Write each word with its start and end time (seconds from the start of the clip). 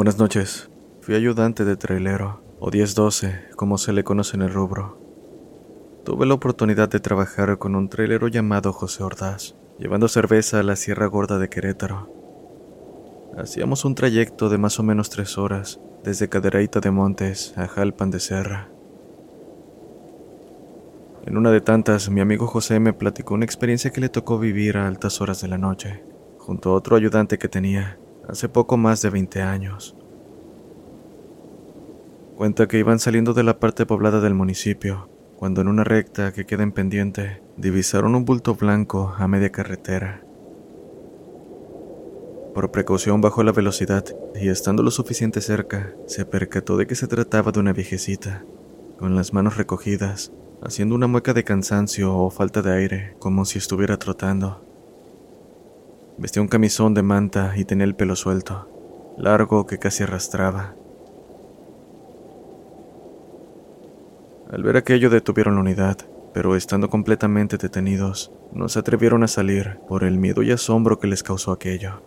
Buenas 0.00 0.18
noches. 0.18 0.70
Fui 1.02 1.14
ayudante 1.14 1.66
de 1.66 1.76
trailero, 1.76 2.42
o 2.58 2.70
1012, 2.70 3.50
como 3.54 3.76
se 3.76 3.92
le 3.92 4.02
conoce 4.02 4.34
en 4.34 4.40
el 4.40 4.50
rubro. 4.50 4.98
Tuve 6.06 6.24
la 6.24 6.32
oportunidad 6.32 6.88
de 6.88 7.00
trabajar 7.00 7.58
con 7.58 7.74
un 7.74 7.90
trailero 7.90 8.26
llamado 8.28 8.72
José 8.72 9.02
Ordaz, 9.02 9.56
llevando 9.78 10.08
cerveza 10.08 10.58
a 10.58 10.62
la 10.62 10.76
Sierra 10.76 11.04
Gorda 11.04 11.38
de 11.38 11.50
Querétaro. 11.50 12.08
Hacíamos 13.36 13.84
un 13.84 13.94
trayecto 13.94 14.48
de 14.48 14.56
más 14.56 14.80
o 14.80 14.82
menos 14.82 15.10
tres 15.10 15.36
horas, 15.36 15.82
desde 16.02 16.30
Cadereyta 16.30 16.80
de 16.80 16.90
Montes 16.90 17.52
a 17.58 17.68
Jalpan 17.68 18.10
de 18.10 18.20
Serra. 18.20 18.70
En 21.26 21.36
una 21.36 21.50
de 21.50 21.60
tantas, 21.60 22.08
mi 22.08 22.22
amigo 22.22 22.46
José 22.46 22.80
me 22.80 22.94
platicó 22.94 23.34
una 23.34 23.44
experiencia 23.44 23.90
que 23.90 24.00
le 24.00 24.08
tocó 24.08 24.38
vivir 24.38 24.78
a 24.78 24.88
altas 24.88 25.20
horas 25.20 25.42
de 25.42 25.48
la 25.48 25.58
noche, 25.58 26.02
junto 26.38 26.70
a 26.70 26.72
otro 26.72 26.96
ayudante 26.96 27.36
que 27.36 27.50
tenía, 27.50 27.98
hace 28.30 28.48
poco 28.48 28.76
más 28.76 29.02
de 29.02 29.10
20 29.10 29.42
años. 29.42 29.96
Cuenta 32.36 32.68
que 32.68 32.78
iban 32.78 32.98
saliendo 32.98 33.34
de 33.34 33.42
la 33.42 33.58
parte 33.58 33.86
poblada 33.86 34.20
del 34.20 34.34
municipio, 34.34 35.08
cuando 35.36 35.60
en 35.60 35.68
una 35.68 35.84
recta 35.84 36.32
que 36.32 36.46
queda 36.46 36.62
en 36.62 36.72
pendiente, 36.72 37.42
divisaron 37.56 38.14
un 38.14 38.24
bulto 38.24 38.54
blanco 38.54 39.14
a 39.18 39.26
media 39.26 39.50
carretera. 39.50 40.22
Por 42.54 42.70
precaución 42.70 43.20
bajó 43.20 43.42
la 43.42 43.52
velocidad 43.52 44.04
y 44.34 44.48
estando 44.48 44.82
lo 44.82 44.90
suficiente 44.90 45.40
cerca, 45.40 45.94
se 46.06 46.24
percató 46.24 46.76
de 46.76 46.86
que 46.86 46.94
se 46.94 47.08
trataba 47.08 47.52
de 47.52 47.60
una 47.60 47.72
viejecita, 47.72 48.44
con 48.98 49.14
las 49.16 49.32
manos 49.32 49.56
recogidas, 49.56 50.32
haciendo 50.62 50.94
una 50.94 51.06
mueca 51.06 51.32
de 51.32 51.44
cansancio 51.44 52.16
o 52.16 52.30
falta 52.30 52.62
de 52.62 52.72
aire, 52.72 53.16
como 53.18 53.44
si 53.44 53.58
estuviera 53.58 53.98
trotando. 53.98 54.69
Vestía 56.20 56.42
un 56.42 56.48
camisón 56.48 56.92
de 56.92 57.02
manta 57.02 57.54
y 57.56 57.64
tenía 57.64 57.86
el 57.86 57.94
pelo 57.94 58.14
suelto, 58.14 58.68
largo 59.16 59.66
que 59.66 59.78
casi 59.78 60.02
arrastraba. 60.02 60.74
Al 64.50 64.62
ver 64.62 64.76
aquello 64.76 65.08
detuvieron 65.08 65.54
la 65.54 65.62
unidad, 65.62 65.96
pero 66.34 66.56
estando 66.56 66.90
completamente 66.90 67.56
detenidos, 67.56 68.32
no 68.52 68.68
se 68.68 68.80
atrevieron 68.80 69.22
a 69.22 69.28
salir 69.28 69.78
por 69.88 70.04
el 70.04 70.18
miedo 70.18 70.42
y 70.42 70.50
asombro 70.50 70.98
que 70.98 71.06
les 71.06 71.22
causó 71.22 71.52
aquello. 71.52 72.02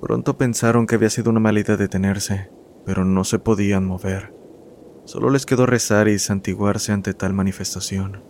Pronto 0.00 0.36
pensaron 0.36 0.88
que 0.88 0.96
había 0.96 1.10
sido 1.10 1.30
una 1.30 1.38
mala 1.38 1.60
idea 1.60 1.76
detenerse, 1.76 2.50
pero 2.84 3.04
no 3.04 3.22
se 3.22 3.38
podían 3.38 3.86
mover. 3.86 4.34
Solo 5.04 5.30
les 5.30 5.46
quedó 5.46 5.66
rezar 5.66 6.08
y 6.08 6.18
santiguarse 6.18 6.90
ante 6.90 7.14
tal 7.14 7.32
manifestación. 7.32 8.24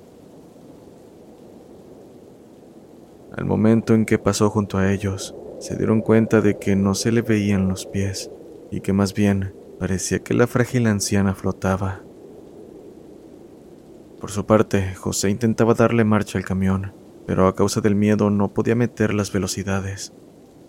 Al 3.36 3.44
momento 3.44 3.94
en 3.94 4.06
que 4.06 4.18
pasó 4.18 4.48
junto 4.48 4.78
a 4.78 4.90
ellos, 4.92 5.34
se 5.58 5.76
dieron 5.76 6.00
cuenta 6.00 6.40
de 6.40 6.58
que 6.58 6.74
no 6.74 6.94
se 6.94 7.12
le 7.12 7.22
veían 7.22 7.68
los 7.68 7.84
pies 7.84 8.30
y 8.70 8.80
que 8.80 8.94
más 8.94 9.12
bien 9.12 9.54
parecía 9.78 10.20
que 10.20 10.34
la 10.34 10.46
frágil 10.46 10.86
anciana 10.86 11.34
flotaba. 11.34 12.02
Por 14.20 14.30
su 14.30 14.46
parte, 14.46 14.94
José 14.94 15.28
intentaba 15.28 15.74
darle 15.74 16.04
marcha 16.04 16.38
al 16.38 16.44
camión, 16.44 16.94
pero 17.26 17.46
a 17.46 17.54
causa 17.54 17.82
del 17.82 17.94
miedo 17.94 18.30
no 18.30 18.54
podía 18.54 18.74
meter 18.74 19.12
las 19.12 19.30
velocidades. 19.30 20.14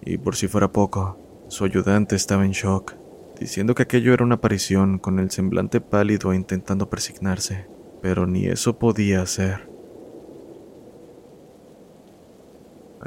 Y 0.01 0.17
por 0.17 0.35
si 0.35 0.49
fuera 0.49 0.72
poco, 0.72 1.17
su 1.47 1.63
ayudante 1.63 2.17
estaba 2.17 2.45
en 2.45 2.51
shock, 2.51 2.95
diciendo 3.39 3.75
que 3.75 3.84
aquello 3.84 4.13
era 4.13 4.25
una 4.25 4.35
aparición 4.35 4.99
con 4.99 5.19
el 5.19 5.31
semblante 5.31 5.79
pálido 5.79 6.34
e 6.34 6.35
intentando 6.35 6.89
persignarse, 6.89 7.67
pero 8.01 8.28
ni 8.28 8.45
eso 8.45 8.78
podía 8.78 9.22
hacer. 9.22 9.77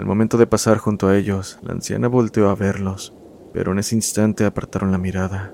Al 0.01 0.07
momento 0.07 0.39
de 0.39 0.47
pasar 0.47 0.79
junto 0.79 1.09
a 1.09 1.19
ellos, 1.19 1.59
la 1.61 1.73
anciana 1.73 2.09
volteó 2.09 2.49
a 2.49 2.55
verlos, 2.55 3.13
pero 3.53 3.73
en 3.73 3.81
ese 3.81 3.95
instante 3.95 4.47
apartaron 4.47 4.93
la 4.93 4.97
mirada. 4.97 5.53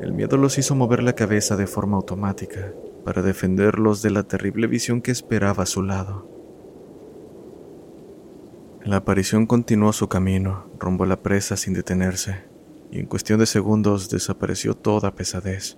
El 0.00 0.14
miedo 0.14 0.38
los 0.38 0.56
hizo 0.56 0.74
mover 0.74 1.02
la 1.02 1.12
cabeza 1.12 1.54
de 1.58 1.66
forma 1.66 1.98
automática 1.98 2.72
para 3.04 3.20
defenderlos 3.20 4.00
de 4.00 4.10
la 4.10 4.22
terrible 4.22 4.68
visión 4.68 5.02
que 5.02 5.10
esperaba 5.10 5.64
a 5.64 5.66
su 5.66 5.82
lado. 5.82 6.26
La 8.84 8.96
aparición 8.96 9.44
continuó 9.44 9.92
su 9.92 10.08
camino 10.08 10.70
rumbo 10.78 11.04
a 11.04 11.06
la 11.06 11.20
presa 11.20 11.58
sin 11.58 11.74
detenerse, 11.74 12.44
y 12.90 13.00
en 13.00 13.06
cuestión 13.06 13.38
de 13.38 13.44
segundos 13.44 14.08
desapareció 14.08 14.72
toda 14.72 15.14
pesadez. 15.14 15.76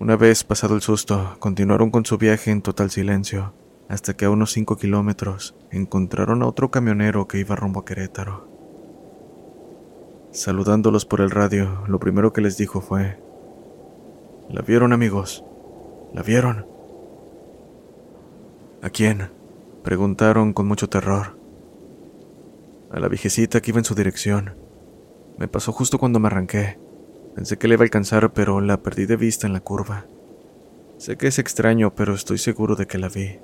Una 0.00 0.16
vez 0.16 0.42
pasado 0.42 0.74
el 0.74 0.80
susto, 0.80 1.36
continuaron 1.38 1.92
con 1.92 2.04
su 2.04 2.18
viaje 2.18 2.50
en 2.50 2.60
total 2.60 2.90
silencio, 2.90 3.54
hasta 3.92 4.14
que 4.14 4.24
a 4.24 4.30
unos 4.30 4.52
cinco 4.52 4.78
kilómetros 4.78 5.54
encontraron 5.70 6.42
a 6.42 6.46
otro 6.46 6.70
camionero 6.70 7.28
que 7.28 7.38
iba 7.38 7.56
rumbo 7.56 7.80
a 7.80 7.84
Querétaro. 7.84 8.48
Saludándolos 10.30 11.04
por 11.04 11.20
el 11.20 11.30
radio, 11.30 11.84
lo 11.86 12.00
primero 12.00 12.32
que 12.32 12.40
les 12.40 12.56
dijo 12.56 12.80
fue, 12.80 13.22
¿La 14.48 14.62
vieron 14.62 14.94
amigos? 14.94 15.44
¿La 16.14 16.22
vieron? 16.22 16.66
¿A 18.80 18.88
quién? 18.88 19.30
Preguntaron 19.84 20.54
con 20.54 20.66
mucho 20.66 20.88
terror. 20.88 21.36
A 22.90 22.98
la 22.98 23.08
viejecita 23.08 23.60
que 23.60 23.72
iba 23.72 23.78
en 23.78 23.84
su 23.84 23.94
dirección. 23.94 24.56
Me 25.36 25.48
pasó 25.48 25.70
justo 25.70 25.98
cuando 25.98 26.18
me 26.18 26.28
arranqué. 26.28 26.78
Pensé 27.34 27.58
que 27.58 27.68
le 27.68 27.74
iba 27.74 27.82
a 27.82 27.84
alcanzar, 27.84 28.32
pero 28.32 28.62
la 28.62 28.82
perdí 28.82 29.04
de 29.04 29.16
vista 29.16 29.46
en 29.46 29.52
la 29.52 29.60
curva. 29.60 30.06
Sé 30.96 31.18
que 31.18 31.26
es 31.26 31.38
extraño, 31.38 31.94
pero 31.94 32.14
estoy 32.14 32.38
seguro 32.38 32.74
de 32.74 32.86
que 32.86 32.96
la 32.96 33.10
vi. 33.10 33.38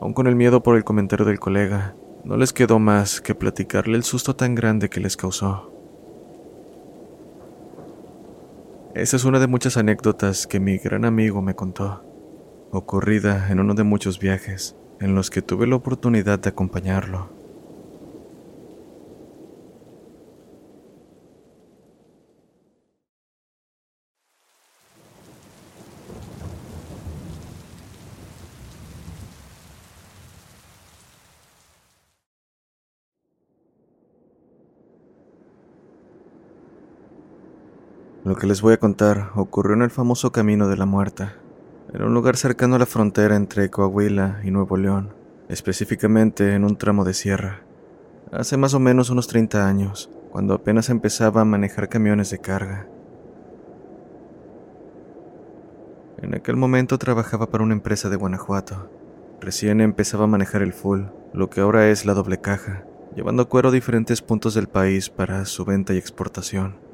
Aún 0.00 0.12
con 0.12 0.26
el 0.26 0.36
miedo 0.36 0.62
por 0.62 0.76
el 0.76 0.84
comentario 0.84 1.24
del 1.24 1.40
colega, 1.40 1.96
no 2.24 2.36
les 2.36 2.52
quedó 2.52 2.78
más 2.78 3.20
que 3.20 3.34
platicarle 3.34 3.96
el 3.96 4.04
susto 4.04 4.36
tan 4.36 4.54
grande 4.54 4.90
que 4.90 5.00
les 5.00 5.16
causó. 5.16 5.72
Esa 8.94 9.16
es 9.16 9.24
una 9.24 9.38
de 9.38 9.46
muchas 9.46 9.76
anécdotas 9.76 10.46
que 10.46 10.58
mi 10.58 10.78
gran 10.78 11.04
amigo 11.04 11.42
me 11.42 11.54
contó, 11.54 12.02
ocurrida 12.72 13.50
en 13.50 13.60
uno 13.60 13.74
de 13.74 13.84
muchos 13.84 14.18
viajes 14.18 14.74
en 15.00 15.14
los 15.14 15.30
que 15.30 15.42
tuve 15.42 15.66
la 15.66 15.76
oportunidad 15.76 16.38
de 16.38 16.48
acompañarlo. 16.48 17.35
Lo 38.26 38.34
que 38.34 38.48
les 38.48 38.60
voy 38.60 38.72
a 38.74 38.80
contar 38.80 39.30
ocurrió 39.36 39.74
en 39.74 39.82
el 39.82 39.90
famoso 39.90 40.32
Camino 40.32 40.66
de 40.66 40.76
la 40.76 40.84
Muerta, 40.84 41.36
en 41.92 42.02
un 42.02 42.12
lugar 42.12 42.36
cercano 42.36 42.74
a 42.74 42.78
la 42.80 42.84
frontera 42.84 43.36
entre 43.36 43.70
Coahuila 43.70 44.40
y 44.42 44.50
Nuevo 44.50 44.76
León, 44.76 45.14
específicamente 45.48 46.54
en 46.54 46.64
un 46.64 46.76
tramo 46.76 47.04
de 47.04 47.14
sierra. 47.14 47.60
Hace 48.32 48.56
más 48.56 48.74
o 48.74 48.80
menos 48.80 49.10
unos 49.10 49.28
30 49.28 49.68
años, 49.68 50.10
cuando 50.32 50.54
apenas 50.54 50.90
empezaba 50.90 51.42
a 51.42 51.44
manejar 51.44 51.88
camiones 51.88 52.30
de 52.30 52.40
carga. 52.40 52.88
En 56.20 56.34
aquel 56.34 56.56
momento 56.56 56.98
trabajaba 56.98 57.48
para 57.48 57.62
una 57.62 57.74
empresa 57.74 58.08
de 58.08 58.16
Guanajuato. 58.16 58.90
Recién 59.40 59.80
empezaba 59.80 60.24
a 60.24 60.26
manejar 60.26 60.62
el 60.62 60.72
full, 60.72 61.02
lo 61.32 61.48
que 61.48 61.60
ahora 61.60 61.90
es 61.90 62.04
la 62.04 62.14
doble 62.14 62.40
caja, 62.40 62.86
llevando 63.14 63.48
cuero 63.48 63.68
a 63.68 63.72
diferentes 63.72 64.20
puntos 64.20 64.54
del 64.54 64.66
país 64.66 65.10
para 65.10 65.44
su 65.44 65.64
venta 65.64 65.94
y 65.94 65.98
exportación. 65.98 66.85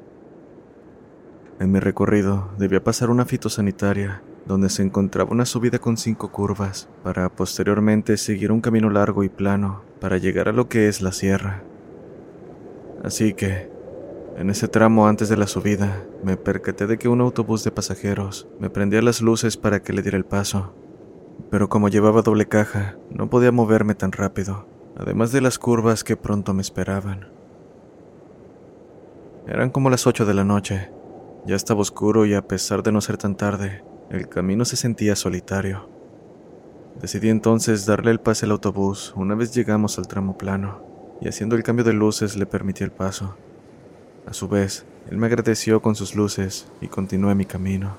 En 1.59 1.71
mi 1.71 1.79
recorrido 1.79 2.49
debía 2.57 2.83
pasar 2.83 3.09
una 3.09 3.25
fitosanitaria 3.25 4.21
donde 4.45 4.69
se 4.69 4.83
encontraba 4.83 5.31
una 5.31 5.45
subida 5.45 5.79
con 5.79 5.97
cinco 5.97 6.31
curvas, 6.31 6.89
para 7.03 7.29
posteriormente 7.29 8.17
seguir 8.17 8.51
un 8.51 8.61
camino 8.61 8.89
largo 8.89 9.23
y 9.23 9.29
plano 9.29 9.83
para 10.01 10.17
llegar 10.17 10.49
a 10.49 10.53
lo 10.53 10.67
que 10.67 10.87
es 10.87 11.01
la 11.01 11.11
sierra. 11.11 11.63
Así 13.03 13.33
que, 13.33 13.69
en 14.37 14.49
ese 14.49 14.67
tramo 14.67 15.07
antes 15.07 15.29
de 15.29 15.37
la 15.37 15.47
subida, 15.47 16.03
me 16.23 16.37
percaté 16.37 16.87
de 16.87 16.97
que 16.97 17.07
un 17.07 17.21
autobús 17.21 17.63
de 17.63 17.71
pasajeros 17.71 18.47
me 18.59 18.69
prendía 18.69 19.01
las 19.01 19.21
luces 19.21 19.57
para 19.57 19.81
que 19.81 19.93
le 19.93 20.01
diera 20.01 20.17
el 20.17 20.25
paso, 20.25 20.73
pero 21.49 21.69
como 21.69 21.89
llevaba 21.89 22.21
doble 22.21 22.47
caja, 22.47 22.97
no 23.09 23.29
podía 23.29 23.51
moverme 23.51 23.95
tan 23.95 24.11
rápido, 24.11 24.67
además 24.97 25.31
de 25.31 25.41
las 25.41 25.59
curvas 25.59 26.03
que 26.03 26.17
pronto 26.17 26.53
me 26.53 26.61
esperaban. 26.61 27.27
Eran 29.47 29.69
como 29.69 29.89
las 29.89 30.07
ocho 30.07 30.25
de 30.25 30.33
la 30.33 30.43
noche, 30.43 30.89
ya 31.45 31.55
estaba 31.55 31.81
oscuro 31.81 32.25
y 32.25 32.33
a 32.33 32.47
pesar 32.47 32.83
de 32.83 32.91
no 32.91 33.01
ser 33.01 33.17
tan 33.17 33.35
tarde, 33.35 33.83
el 34.09 34.29
camino 34.29 34.65
se 34.65 34.77
sentía 34.77 35.15
solitario. 35.15 35.89
Decidí 37.01 37.29
entonces 37.29 37.85
darle 37.85 38.11
el 38.11 38.19
pase 38.19 38.45
al 38.45 38.51
autobús 38.51 39.13
una 39.15 39.35
vez 39.35 39.53
llegamos 39.53 39.97
al 39.97 40.07
tramo 40.07 40.37
plano, 40.37 40.81
y 41.19 41.27
haciendo 41.27 41.55
el 41.55 41.63
cambio 41.63 41.83
de 41.83 41.93
luces 41.93 42.37
le 42.37 42.45
permití 42.45 42.83
el 42.83 42.91
paso. 42.91 43.35
A 44.25 44.33
su 44.33 44.47
vez, 44.47 44.85
él 45.09 45.17
me 45.17 45.27
agradeció 45.27 45.81
con 45.81 45.95
sus 45.95 46.15
luces 46.15 46.67
y 46.79 46.87
continué 46.87 47.35
mi 47.35 47.45
camino. 47.45 47.97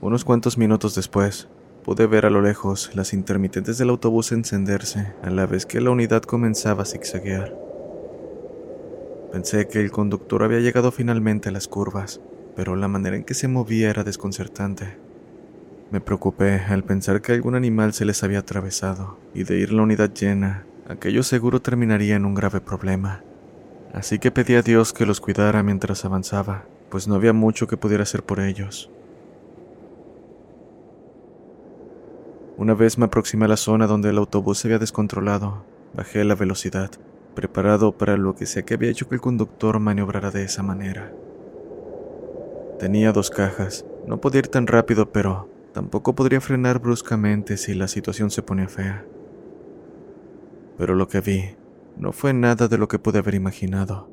Unos 0.00 0.24
cuantos 0.24 0.58
minutos 0.58 0.94
después, 0.94 1.48
pude 1.84 2.06
ver 2.06 2.26
a 2.26 2.30
lo 2.30 2.42
lejos 2.42 2.90
las 2.94 3.12
intermitentes 3.14 3.78
del 3.78 3.90
autobús 3.90 4.32
encenderse 4.32 5.14
a 5.22 5.30
la 5.30 5.46
vez 5.46 5.64
que 5.64 5.80
la 5.80 5.90
unidad 5.90 6.22
comenzaba 6.22 6.82
a 6.82 6.86
zigzaguear. 6.86 7.67
Pensé 9.32 9.68
que 9.68 9.80
el 9.80 9.90
conductor 9.90 10.42
había 10.42 10.60
llegado 10.60 10.90
finalmente 10.90 11.50
a 11.50 11.52
las 11.52 11.68
curvas, 11.68 12.20
pero 12.56 12.76
la 12.76 12.88
manera 12.88 13.14
en 13.14 13.24
que 13.24 13.34
se 13.34 13.46
movía 13.46 13.90
era 13.90 14.02
desconcertante. 14.02 14.96
Me 15.90 16.00
preocupé 16.00 16.60
al 16.68 16.82
pensar 16.82 17.20
que 17.20 17.32
algún 17.32 17.54
animal 17.54 17.92
se 17.92 18.06
les 18.06 18.24
había 18.24 18.38
atravesado, 18.38 19.18
y 19.34 19.44
de 19.44 19.58
ir 19.58 19.72
la 19.72 19.82
unidad 19.82 20.12
llena, 20.14 20.64
aquello 20.88 21.22
seguro 21.22 21.60
terminaría 21.60 22.16
en 22.16 22.24
un 22.24 22.34
grave 22.34 22.62
problema. 22.62 23.22
Así 23.92 24.18
que 24.18 24.30
pedí 24.30 24.54
a 24.54 24.62
Dios 24.62 24.94
que 24.94 25.06
los 25.06 25.20
cuidara 25.20 25.62
mientras 25.62 26.06
avanzaba, 26.06 26.64
pues 26.88 27.06
no 27.06 27.14
había 27.14 27.34
mucho 27.34 27.66
que 27.66 27.76
pudiera 27.76 28.04
hacer 28.04 28.22
por 28.22 28.40
ellos. 28.40 28.90
Una 32.56 32.74
vez 32.74 32.96
me 32.96 33.04
aproximé 33.04 33.44
a 33.44 33.48
la 33.48 33.56
zona 33.56 33.86
donde 33.86 34.10
el 34.10 34.18
autobús 34.18 34.58
se 34.58 34.68
había 34.68 34.78
descontrolado, 34.78 35.64
bajé 35.94 36.24
la 36.24 36.34
velocidad, 36.34 36.90
preparado 37.38 37.96
para 37.96 38.16
lo 38.16 38.34
que 38.34 38.46
sea 38.46 38.64
que 38.64 38.74
había 38.74 38.90
hecho 38.90 39.08
que 39.08 39.14
el 39.14 39.20
conductor 39.20 39.78
maniobrara 39.78 40.32
de 40.32 40.42
esa 40.42 40.64
manera. 40.64 41.12
Tenía 42.80 43.12
dos 43.12 43.30
cajas. 43.30 43.86
No 44.08 44.20
podía 44.20 44.40
ir 44.40 44.48
tan 44.48 44.66
rápido, 44.66 45.12
pero 45.12 45.48
tampoco 45.72 46.16
podría 46.16 46.40
frenar 46.40 46.80
bruscamente 46.80 47.56
si 47.56 47.74
la 47.74 47.86
situación 47.86 48.32
se 48.32 48.42
ponía 48.42 48.66
fea. 48.66 49.04
Pero 50.78 50.96
lo 50.96 51.06
que 51.06 51.20
vi 51.20 51.54
no 51.96 52.10
fue 52.10 52.32
nada 52.32 52.66
de 52.66 52.76
lo 52.76 52.88
que 52.88 52.98
pude 52.98 53.20
haber 53.20 53.36
imaginado, 53.36 54.10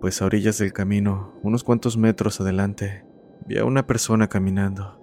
pues 0.00 0.22
a 0.22 0.26
orillas 0.26 0.58
del 0.58 0.72
camino, 0.72 1.32
unos 1.42 1.64
cuantos 1.64 1.96
metros 1.96 2.40
adelante, 2.40 3.04
vi 3.48 3.58
a 3.58 3.64
una 3.64 3.84
persona 3.88 4.28
caminando. 4.28 5.00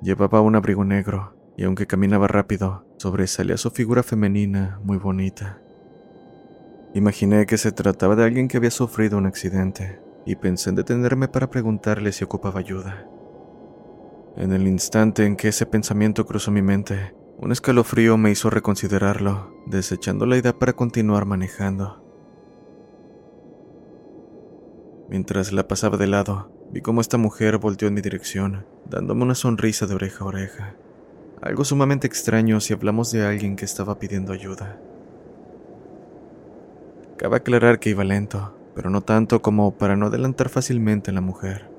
Llevaba 0.00 0.40
un 0.40 0.56
abrigo 0.56 0.82
negro 0.82 1.36
y 1.58 1.64
aunque 1.64 1.86
caminaba 1.86 2.26
rápido, 2.26 2.86
sobresalía 2.96 3.58
su 3.58 3.70
figura 3.70 4.02
femenina 4.02 4.80
muy 4.82 4.96
bonita. 4.96 5.60
Imaginé 6.96 7.44
que 7.44 7.58
se 7.58 7.72
trataba 7.72 8.16
de 8.16 8.24
alguien 8.24 8.48
que 8.48 8.56
había 8.56 8.70
sufrido 8.70 9.18
un 9.18 9.26
accidente, 9.26 10.00
y 10.24 10.34
pensé 10.36 10.70
en 10.70 10.76
detenerme 10.76 11.28
para 11.28 11.50
preguntarle 11.50 12.10
si 12.10 12.24
ocupaba 12.24 12.58
ayuda. 12.58 13.06
En 14.34 14.50
el 14.54 14.66
instante 14.66 15.26
en 15.26 15.36
que 15.36 15.48
ese 15.48 15.66
pensamiento 15.66 16.24
cruzó 16.24 16.50
mi 16.50 16.62
mente, 16.62 17.14
un 17.36 17.52
escalofrío 17.52 18.16
me 18.16 18.30
hizo 18.30 18.48
reconsiderarlo, 18.48 19.54
desechando 19.66 20.24
la 20.24 20.38
idea 20.38 20.58
para 20.58 20.72
continuar 20.72 21.26
manejando. 21.26 22.02
Mientras 25.10 25.52
la 25.52 25.68
pasaba 25.68 25.98
de 25.98 26.06
lado, 26.06 26.50
vi 26.72 26.80
cómo 26.80 27.02
esta 27.02 27.18
mujer 27.18 27.58
volteó 27.58 27.88
en 27.88 27.94
mi 27.94 28.00
dirección, 28.00 28.64
dándome 28.88 29.22
una 29.22 29.34
sonrisa 29.34 29.86
de 29.86 29.96
oreja 29.96 30.24
a 30.24 30.28
oreja. 30.28 30.76
Algo 31.42 31.62
sumamente 31.62 32.06
extraño 32.06 32.58
si 32.60 32.72
hablamos 32.72 33.12
de 33.12 33.26
alguien 33.26 33.54
que 33.54 33.66
estaba 33.66 33.98
pidiendo 33.98 34.32
ayuda. 34.32 34.80
Cabe 37.16 37.36
aclarar 37.36 37.78
que 37.78 37.90
iba 37.90 38.04
lento, 38.04 38.54
pero 38.74 38.90
no 38.90 39.00
tanto 39.00 39.40
como 39.40 39.78
para 39.78 39.96
no 39.96 40.06
adelantar 40.06 40.50
fácilmente 40.50 41.10
a 41.10 41.14
la 41.14 41.22
mujer. 41.22 41.70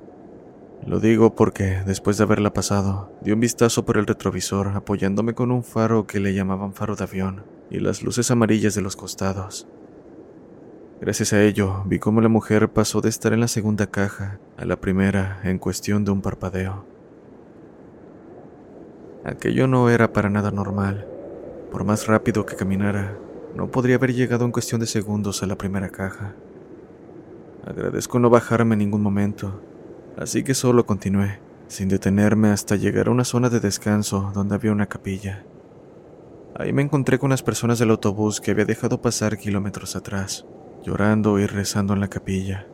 Lo 0.85 0.99
digo 0.99 1.35
porque, 1.35 1.81
después 1.85 2.17
de 2.17 2.23
haberla 2.23 2.53
pasado, 2.53 3.11
di 3.21 3.31
un 3.31 3.39
vistazo 3.39 3.85
por 3.85 3.97
el 3.97 4.07
retrovisor 4.07 4.69
apoyándome 4.69 5.33
con 5.33 5.51
un 5.51 5.63
faro 5.63 6.07
que 6.07 6.19
le 6.19 6.33
llamaban 6.33 6.73
faro 6.73 6.95
de 6.95 7.03
avión 7.03 7.43
y 7.69 7.79
las 7.79 8.01
luces 8.01 8.31
amarillas 8.31 8.73
de 8.73 8.81
los 8.81 8.95
costados. 8.95 9.67
Gracias 11.01 11.33
a 11.33 11.43
ello, 11.43 11.83
vi 11.85 11.99
cómo 11.99 12.21
la 12.21 12.29
mujer 12.29 12.69
pasó 12.69 13.01
de 13.01 13.09
estar 13.09 13.31
en 13.31 13.39
la 13.39 13.47
segunda 13.47 13.87
caja 13.87 14.39
a 14.57 14.65
la 14.65 14.81
primera 14.81 15.39
en 15.43 15.59
cuestión 15.59 16.03
de 16.03 16.11
un 16.11 16.21
parpadeo. 16.21 16.85
Aquello 19.23 19.67
no 19.67 19.89
era 19.89 20.13
para 20.13 20.29
nada 20.29 20.49
normal. 20.49 21.05
Por 21.69 21.83
más 21.83 22.07
rápido 22.07 22.45
que 22.45 22.55
caminara, 22.55 23.17
no 23.57 23.71
podría 23.71 23.95
haber 23.95 24.13
llegado 24.13 24.45
en 24.45 24.51
cuestión 24.51 24.79
de 24.79 24.85
segundos 24.85 25.41
a 25.41 25.47
la 25.47 25.57
primera 25.57 25.89
caja. 25.89 26.35
Agradezco 27.65 28.19
no 28.19 28.29
bajarme 28.29 28.75
en 28.75 28.79
ningún 28.79 29.01
momento, 29.01 29.61
así 30.15 30.43
que 30.43 30.53
solo 30.53 30.85
continué, 30.85 31.39
sin 31.67 31.89
detenerme 31.89 32.49
hasta 32.49 32.75
llegar 32.75 33.07
a 33.07 33.11
una 33.11 33.23
zona 33.23 33.49
de 33.49 33.59
descanso 33.59 34.31
donde 34.31 34.53
había 34.53 34.71
una 34.71 34.85
capilla. 34.85 35.43
Ahí 36.55 36.71
me 36.71 36.83
encontré 36.83 37.17
con 37.17 37.31
las 37.31 37.41
personas 37.41 37.79
del 37.79 37.89
autobús 37.89 38.39
que 38.39 38.51
había 38.51 38.65
dejado 38.65 39.01
pasar 39.01 39.39
kilómetros 39.39 39.95
atrás, 39.95 40.45
llorando 40.83 41.39
y 41.39 41.47
rezando 41.47 41.93
en 41.93 41.99
la 41.99 42.09
capilla. 42.09 42.67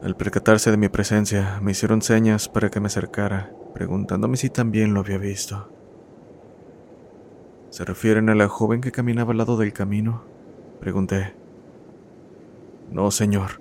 Al 0.00 0.16
percatarse 0.16 0.70
de 0.70 0.76
mi 0.76 0.88
presencia, 0.88 1.58
me 1.60 1.72
hicieron 1.72 2.02
señas 2.02 2.48
para 2.48 2.70
que 2.70 2.78
me 2.78 2.86
acercara, 2.86 3.52
preguntándome 3.74 4.36
si 4.36 4.48
también 4.48 4.94
lo 4.94 5.00
había 5.00 5.18
visto. 5.18 5.75
¿Se 7.70 7.84
refieren 7.84 8.28
a 8.28 8.34
la 8.34 8.48
joven 8.48 8.80
que 8.80 8.92
caminaba 8.92 9.32
al 9.32 9.38
lado 9.38 9.56
del 9.56 9.72
camino? 9.72 10.22
Pregunté. 10.80 11.34
No, 12.90 13.10
señor. 13.10 13.60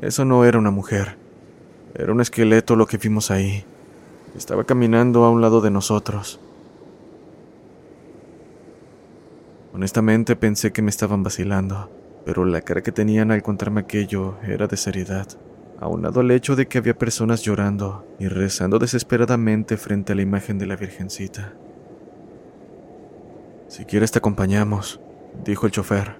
Eso 0.00 0.24
no 0.24 0.44
era 0.44 0.58
una 0.58 0.70
mujer. 0.70 1.16
Era 1.94 2.12
un 2.12 2.20
esqueleto 2.20 2.76
lo 2.76 2.86
que 2.86 2.98
vimos 2.98 3.30
ahí. 3.30 3.64
Estaba 4.36 4.64
caminando 4.64 5.24
a 5.24 5.30
un 5.30 5.40
lado 5.40 5.60
de 5.60 5.70
nosotros. 5.70 6.40
Honestamente 9.72 10.36
pensé 10.36 10.72
que 10.72 10.82
me 10.82 10.90
estaban 10.90 11.22
vacilando, 11.22 11.90
pero 12.24 12.44
la 12.44 12.60
cara 12.60 12.82
que 12.82 12.92
tenían 12.92 13.30
al 13.30 13.42
contarme 13.42 13.80
aquello 13.80 14.36
era 14.42 14.66
de 14.66 14.76
seriedad, 14.76 15.26
aunado 15.80 16.20
al 16.20 16.30
hecho 16.30 16.56
de 16.56 16.66
que 16.66 16.78
había 16.78 16.98
personas 16.98 17.42
llorando 17.42 18.06
y 18.18 18.28
rezando 18.28 18.78
desesperadamente 18.78 19.76
frente 19.76 20.12
a 20.12 20.16
la 20.16 20.22
imagen 20.22 20.58
de 20.58 20.66
la 20.66 20.76
Virgencita. 20.76 21.54
Si 23.70 23.84
quieres 23.84 24.10
te 24.10 24.18
acompañamos, 24.18 24.98
dijo 25.44 25.64
el 25.64 25.70
chofer. 25.70 26.16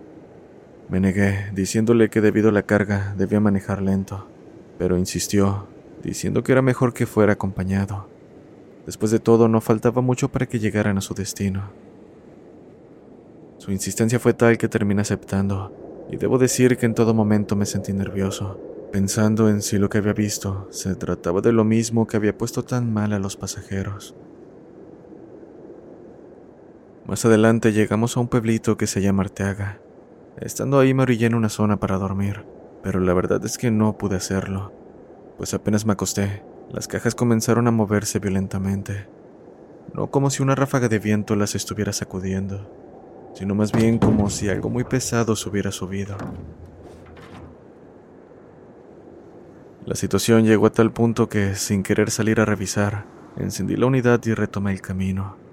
Me 0.89 1.01
negué, 1.01 1.51
diciéndole 1.53 2.09
que 2.09 2.21
debido 2.21 2.51
a 2.51 2.53
la 2.53 2.63
carga 2.63 3.13
debía 3.19 3.41
manejar 3.41 3.83
lento, 3.83 4.29
pero 4.79 4.97
insistió, 4.97 5.67
diciendo 6.05 6.45
que 6.45 6.53
era 6.53 6.63
mejor 6.63 6.95
que 6.95 7.07
fuera 7.07 7.33
acompañado. 7.33 8.07
Después 8.87 9.11
de 9.11 9.19
todo, 9.19 9.49
no 9.49 9.61
faltaba 9.61 10.01
mucho 10.01 10.29
para 10.31 10.47
que 10.47 10.61
llegaran 10.61 10.97
a 10.97 11.01
su 11.01 11.13
destino. 11.13 11.73
Su 13.59 13.73
insistencia 13.73 14.21
fue 14.21 14.33
tal 14.33 14.57
que 14.57 14.69
terminé 14.69 15.03
aceptando, 15.03 16.07
y 16.09 16.19
debo 16.19 16.39
decir 16.39 16.77
que 16.77 16.87
en 16.87 16.95
todo 16.95 17.15
momento 17.15 17.57
me 17.57 17.67
sentí 17.67 17.93
nervioso, 17.93 18.61
pensando 18.93 19.49
en 19.49 19.61
si 19.61 19.77
lo 19.77 19.89
que 19.89 19.99
había 19.99 20.13
visto 20.13 20.69
se 20.71 20.95
trataba 20.95 21.41
de 21.41 21.51
lo 21.51 21.65
mismo 21.65 22.07
que 22.07 22.17
había 22.17 22.39
puesto 22.39 22.63
tan 22.63 22.93
mal 22.93 23.13
a 23.13 23.19
los 23.19 23.37
pasajeros. 23.37 24.15
Más 27.11 27.25
adelante 27.25 27.73
llegamos 27.73 28.17
a 28.17 28.21
un 28.21 28.29
pueblito 28.29 28.77
que 28.77 28.87
se 28.87 29.03
llama 29.03 29.25
Arteaga, 29.25 29.81
Estando 30.37 30.79
ahí 30.79 30.95
me 30.95 31.03
orillé 31.03 31.27
en 31.27 31.35
una 31.35 31.49
zona 31.49 31.81
para 31.81 31.99
dormir, 31.99 32.45
pero 32.85 33.01
la 33.01 33.13
verdad 33.13 33.45
es 33.45 33.59
que 33.59 33.73
no 33.73 33.99
pude 33.99 34.15
hacerlo, 34.15 34.73
pues 35.37 35.53
apenas 35.53 35.85
me 35.85 35.93
acosté, 35.93 36.45
las 36.71 36.87
cajas 36.87 37.17
comenzaron 37.17 37.67
a 37.67 37.73
moverse 37.73 38.21
violentamente, 38.21 39.09
no 39.93 40.07
como 40.13 40.31
si 40.31 40.41
una 40.41 40.55
ráfaga 40.55 40.89
de 40.89 41.01
viento 41.01 41.35
las 41.35 41.57
estuviera 41.57 41.93
sacudiendo, 41.93 42.71
sino 43.35 43.57
más 43.57 43.73
bien 43.73 43.99
como 43.99 44.31
si 44.31 44.49
algo 44.49 44.71
muy 44.71 44.85
pesado 44.85 45.35
se 45.35 45.49
hubiera 45.49 45.73
subido. 45.73 46.17
La 49.85 49.97
situación 49.97 50.45
llegó 50.45 50.67
a 50.67 50.73
tal 50.73 50.93
punto 50.93 51.29
que, 51.29 51.57
sin 51.57 51.83
querer 51.83 52.13
salir 52.13 52.39
a 52.39 52.45
revisar, 52.45 53.05
encendí 53.37 53.75
la 53.75 53.87
unidad 53.87 54.25
y 54.27 54.33
retomé 54.33 54.71
el 54.71 54.81
camino. 54.81 55.50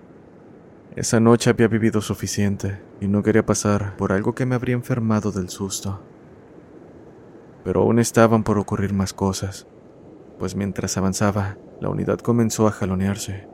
Esa 0.97 1.19
noche 1.19 1.51
había 1.51 1.67
vivido 1.67 2.01
suficiente 2.01 2.81
y 2.99 3.07
no 3.07 3.21
quería 3.21 3.45
pasar 3.45 3.95
por 3.97 4.11
algo 4.11 4.33
que 4.33 4.47
me 4.47 4.55
habría 4.55 4.73
enfermado 4.73 5.31
del 5.31 5.49
susto. 5.49 6.01
pero 7.63 7.81
aún 7.81 7.99
estaban 7.99 8.43
por 8.43 8.57
ocurrir 8.57 8.93
más 8.93 9.13
cosas, 9.13 9.67
pues 10.39 10.55
mientras 10.55 10.97
avanzaba, 10.97 11.57
la 11.81 11.89
unidad 11.89 12.17
comenzó 12.17 12.65
a 12.65 12.71
jalonearse. 12.71 13.47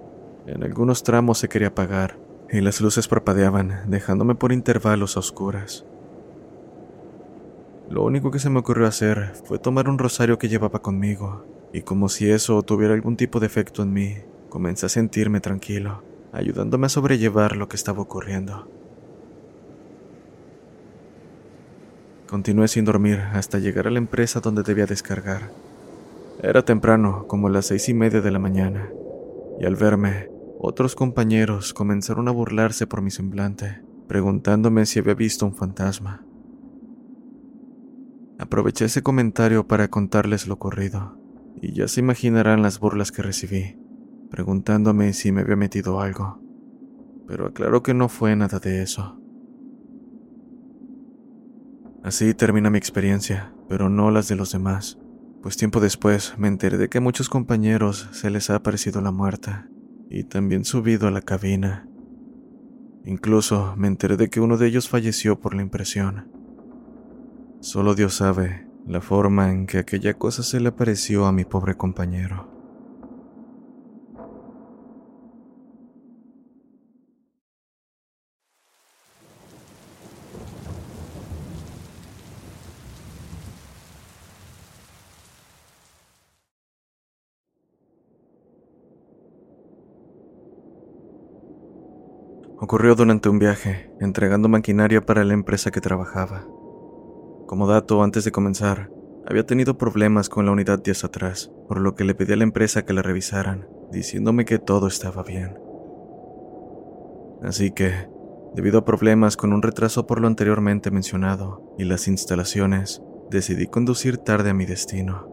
En 0.45 0.63
algunos 0.63 1.03
tramos 1.03 1.39
se 1.39 1.49
quería 1.49 1.69
apagar, 1.69 2.17
y 2.49 2.61
las 2.61 2.79
luces 2.79 3.09
parpadeaban, 3.09 3.89
dejándome 3.89 4.35
por 4.35 4.53
intervalos 4.53 5.17
a 5.17 5.19
oscuras. 5.19 5.85
Lo 7.89 8.05
único 8.05 8.31
que 8.31 8.39
se 8.39 8.51
me 8.51 8.59
ocurrió 8.59 8.87
hacer 8.87 9.33
fue 9.43 9.59
tomar 9.59 9.89
un 9.89 9.97
rosario 9.97 10.37
que 10.37 10.47
llevaba 10.47 10.81
conmigo, 10.81 11.45
y 11.73 11.81
como 11.81 12.07
si 12.07 12.31
eso 12.31 12.61
tuviera 12.61 12.93
algún 12.93 13.17
tipo 13.17 13.41
de 13.41 13.47
efecto 13.47 13.81
en 13.81 13.91
mí, 13.91 14.15
comencé 14.47 14.85
a 14.85 14.89
sentirme 14.89 15.41
tranquilo, 15.41 16.03
ayudándome 16.33 16.87
a 16.87 16.89
sobrellevar 16.89 17.55
lo 17.55 17.69
que 17.69 17.75
estaba 17.75 18.01
ocurriendo. 18.01 18.67
Continué 22.27 22.67
sin 22.67 22.83
dormir 22.83 23.19
hasta 23.19 23.59
llegar 23.59 23.87
a 23.87 23.91
la 23.91 23.99
empresa 23.99 24.39
donde 24.39 24.63
debía 24.63 24.87
descargar. 24.87 25.51
Era 26.41 26.65
temprano, 26.65 27.27
como 27.27 27.47
las 27.47 27.67
seis 27.67 27.87
y 27.89 27.93
media 27.93 28.21
de 28.21 28.31
la 28.31 28.39
mañana, 28.39 28.89
y 29.59 29.65
al 29.65 29.75
verme, 29.75 30.29
otros 30.59 30.95
compañeros 30.95 31.73
comenzaron 31.73 32.27
a 32.27 32.31
burlarse 32.31 32.87
por 32.87 33.03
mi 33.03 33.11
semblante, 33.11 33.81
preguntándome 34.07 34.87
si 34.87 34.97
había 34.97 35.13
visto 35.13 35.45
un 35.45 35.53
fantasma. 35.53 36.25
Aproveché 38.39 38.85
ese 38.85 39.03
comentario 39.03 39.67
para 39.67 39.89
contarles 39.89 40.47
lo 40.47 40.55
ocurrido, 40.55 41.15
y 41.61 41.73
ya 41.73 41.87
se 41.87 41.99
imaginarán 41.99 42.63
las 42.63 42.79
burlas 42.79 43.11
que 43.11 43.21
recibí, 43.21 43.77
preguntándome 44.33 45.13
si 45.13 45.31
me 45.31 45.41
había 45.41 45.55
metido 45.55 46.01
algo, 46.01 46.41
pero 47.27 47.45
aclaro 47.45 47.83
que 47.83 47.93
no 47.93 48.09
fue 48.09 48.35
nada 48.35 48.57
de 48.57 48.81
eso. 48.81 49.21
Así 52.03 52.33
termina 52.33 52.71
mi 52.71 52.79
experiencia, 52.79 53.53
pero 53.69 53.89
no 53.89 54.09
las 54.09 54.27
de 54.27 54.35
los 54.35 54.51
demás, 54.51 54.97
pues 55.43 55.55
tiempo 55.55 55.79
después 55.79 56.33
me 56.39 56.47
enteré 56.47 56.79
de 56.79 56.89
que 56.89 56.97
a 56.97 57.01
muchos 57.01 57.29
compañeros 57.29 58.09
se 58.11 58.31
les 58.31 58.49
ha 58.49 58.55
aparecido 58.55 59.01
la 59.01 59.11
muerte 59.11 59.51
y 60.09 60.23
también 60.23 60.65
subido 60.65 61.07
a 61.07 61.11
la 61.11 61.21
cabina. 61.21 61.87
Incluso 63.05 63.75
me 63.77 63.87
enteré 63.87 64.17
de 64.17 64.31
que 64.31 64.39
uno 64.39 64.57
de 64.57 64.65
ellos 64.65 64.89
falleció 64.89 65.39
por 65.39 65.53
la 65.53 65.61
impresión. 65.61 66.31
Solo 67.59 67.93
Dios 67.93 68.15
sabe 68.15 68.67
la 68.87 68.99
forma 68.99 69.51
en 69.51 69.67
que 69.67 69.77
aquella 69.77 70.15
cosa 70.15 70.41
se 70.41 70.59
le 70.59 70.69
apareció 70.69 71.27
a 71.27 71.31
mi 71.31 71.45
pobre 71.45 71.75
compañero. 71.75 72.52
Ocurrió 92.59 92.95
durante 92.95 93.29
un 93.29 93.39
viaje, 93.39 93.91
entregando 93.99 94.47
maquinaria 94.49 95.01
para 95.01 95.23
la 95.23 95.33
empresa 95.33 95.71
que 95.71 95.81
trabajaba. 95.81 96.45
Como 97.47 97.67
dato, 97.67 98.03
antes 98.03 98.23
de 98.23 98.31
comenzar, 98.31 98.89
había 99.25 99.45
tenido 99.45 99.77
problemas 99.77 100.29
con 100.29 100.45
la 100.45 100.51
unidad 100.51 100.81
días 100.81 101.03
atrás, 101.03 101.51
por 101.67 101.79
lo 101.79 101.95
que 101.95 102.03
le 102.03 102.15
pedí 102.15 102.33
a 102.33 102.37
la 102.37 102.43
empresa 102.43 102.83
que 102.83 102.93
la 102.93 103.01
revisaran, 103.01 103.67
diciéndome 103.91 104.45
que 104.45 104.59
todo 104.59 104.87
estaba 104.87 105.23
bien. 105.23 105.57
Así 107.41 107.71
que, 107.71 108.07
debido 108.53 108.79
a 108.79 108.85
problemas 108.85 109.35
con 109.35 109.53
un 109.53 109.61
retraso 109.61 110.07
por 110.07 110.21
lo 110.21 110.27
anteriormente 110.27 110.91
mencionado 110.91 111.75
y 111.77 111.83
las 111.83 112.07
instalaciones, 112.07 113.01
decidí 113.29 113.67
conducir 113.67 114.17
tarde 114.17 114.51
a 114.51 114.53
mi 114.53 114.65
destino. 114.65 115.32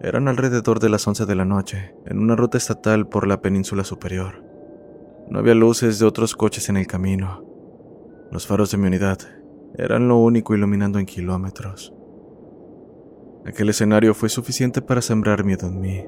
Eran 0.00 0.28
alrededor 0.28 0.78
de 0.78 0.88
las 0.88 1.08
11 1.08 1.26
de 1.26 1.34
la 1.34 1.44
noche, 1.44 1.92
en 2.06 2.20
una 2.20 2.36
ruta 2.36 2.56
estatal 2.56 3.08
por 3.08 3.26
la 3.26 3.42
península 3.42 3.82
superior. 3.82 4.44
No 5.28 5.40
había 5.40 5.56
luces 5.56 5.98
de 5.98 6.06
otros 6.06 6.36
coches 6.36 6.68
en 6.68 6.76
el 6.76 6.86
camino. 6.86 7.44
Los 8.30 8.46
faros 8.46 8.70
de 8.70 8.78
mi 8.78 8.86
unidad 8.86 9.18
eran 9.76 10.06
lo 10.06 10.18
único 10.18 10.54
iluminando 10.54 11.00
en 11.00 11.06
kilómetros. 11.06 11.92
Aquel 13.44 13.70
escenario 13.70 14.14
fue 14.14 14.28
suficiente 14.28 14.82
para 14.82 15.02
sembrar 15.02 15.44
miedo 15.44 15.66
en 15.66 15.80
mí. 15.80 16.04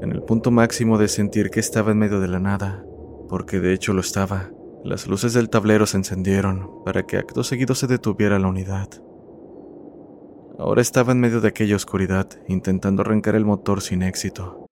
En 0.00 0.12
el 0.12 0.22
punto 0.22 0.50
máximo 0.50 0.96
de 0.96 1.08
sentir 1.08 1.50
que 1.50 1.60
estaba 1.60 1.92
en 1.92 1.98
medio 1.98 2.18
de 2.18 2.28
la 2.28 2.40
nada, 2.40 2.86
porque 3.28 3.60
de 3.60 3.74
hecho 3.74 3.92
lo 3.92 4.00
estaba, 4.00 4.50
las 4.84 5.06
luces 5.06 5.34
del 5.34 5.50
tablero 5.50 5.84
se 5.84 5.98
encendieron 5.98 6.82
para 6.84 7.02
que 7.02 7.18
acto 7.18 7.44
seguido 7.44 7.74
se 7.74 7.86
detuviera 7.86 8.38
la 8.38 8.48
unidad. 8.48 8.88
Ahora 10.58 10.80
estaba 10.80 11.12
en 11.12 11.20
medio 11.20 11.40
de 11.40 11.48
aquella 11.48 11.76
oscuridad, 11.76 12.28
intentando 12.48 13.02
arrancar 13.02 13.34
el 13.34 13.44
motor 13.44 13.80
sin 13.80 14.02
éxito. 14.02 14.66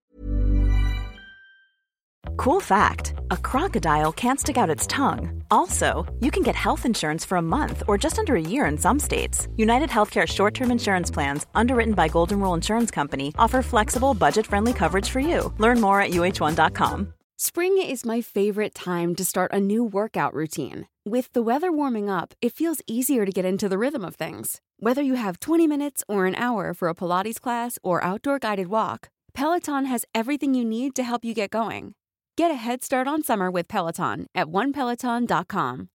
Cool 2.36 2.60
fact 2.60 3.14
a 3.30 3.36
crocodile 3.36 4.12
can't 4.12 4.40
stick 4.40 4.58
out 4.58 4.68
its 4.68 4.86
tongue. 4.86 5.42
Also, 5.50 6.04
you 6.20 6.30
can 6.30 6.42
get 6.42 6.54
health 6.54 6.84
insurance 6.84 7.24
for 7.24 7.38
a 7.38 7.42
month 7.42 7.82
or 7.86 7.96
just 7.96 8.18
under 8.18 8.34
a 8.34 8.40
year 8.40 8.66
in 8.66 8.76
some 8.76 8.98
states. 8.98 9.48
United 9.56 9.88
Healthcare 9.88 10.26
short 10.26 10.54
term 10.54 10.70
insurance 10.70 11.10
plans, 11.10 11.46
underwritten 11.54 11.94
by 11.94 12.08
Golden 12.08 12.40
Rule 12.40 12.54
Insurance 12.54 12.90
Company, 12.90 13.32
offer 13.38 13.62
flexible, 13.62 14.14
budget 14.14 14.46
friendly 14.46 14.72
coverage 14.72 15.08
for 15.08 15.20
you. 15.20 15.52
Learn 15.58 15.80
more 15.80 16.00
at 16.00 16.10
uh1.com. 16.10 17.13
Spring 17.36 17.78
is 17.82 18.04
my 18.04 18.20
favorite 18.20 18.76
time 18.76 19.16
to 19.16 19.24
start 19.24 19.52
a 19.52 19.58
new 19.58 19.82
workout 19.82 20.32
routine. 20.34 20.86
With 21.04 21.32
the 21.32 21.42
weather 21.42 21.72
warming 21.72 22.08
up, 22.08 22.32
it 22.40 22.52
feels 22.52 22.80
easier 22.86 23.26
to 23.26 23.32
get 23.32 23.44
into 23.44 23.68
the 23.68 23.76
rhythm 23.76 24.04
of 24.04 24.14
things. 24.14 24.60
Whether 24.78 25.02
you 25.02 25.16
have 25.16 25.40
20 25.40 25.66
minutes 25.66 26.04
or 26.08 26.26
an 26.26 26.36
hour 26.36 26.72
for 26.74 26.88
a 26.88 26.94
Pilates 26.94 27.40
class 27.40 27.76
or 27.82 28.04
outdoor 28.04 28.38
guided 28.38 28.68
walk, 28.68 29.08
Peloton 29.32 29.86
has 29.86 30.04
everything 30.14 30.54
you 30.54 30.64
need 30.64 30.94
to 30.94 31.02
help 31.02 31.24
you 31.24 31.34
get 31.34 31.50
going. 31.50 31.96
Get 32.38 32.52
a 32.52 32.54
head 32.54 32.84
start 32.84 33.08
on 33.08 33.24
summer 33.24 33.50
with 33.50 33.66
Peloton 33.66 34.28
at 34.32 34.46
onepeloton.com. 34.46 35.88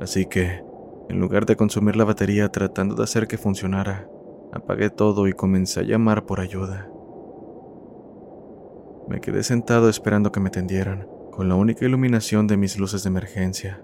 Así 0.00 0.26
que, 0.30 0.62
en 1.10 1.20
lugar 1.20 1.44
de 1.44 1.56
consumir 1.56 1.96
la 1.96 2.04
batería 2.04 2.48
tratando 2.48 2.94
de 2.94 3.02
hacer 3.02 3.26
que 3.26 3.36
funcionara, 3.36 4.08
apagué 4.54 4.88
todo 4.88 5.28
y 5.28 5.34
comencé 5.34 5.80
a 5.80 5.82
llamar 5.82 6.24
por 6.24 6.40
ayuda. 6.40 6.90
Me 9.08 9.20
quedé 9.20 9.42
sentado 9.42 9.88
esperando 9.88 10.32
que 10.32 10.40
me 10.40 10.50
tendieran, 10.50 11.06
con 11.30 11.48
la 11.48 11.54
única 11.54 11.84
iluminación 11.84 12.46
de 12.46 12.56
mis 12.56 12.78
luces 12.78 13.04
de 13.04 13.08
emergencia. 13.08 13.82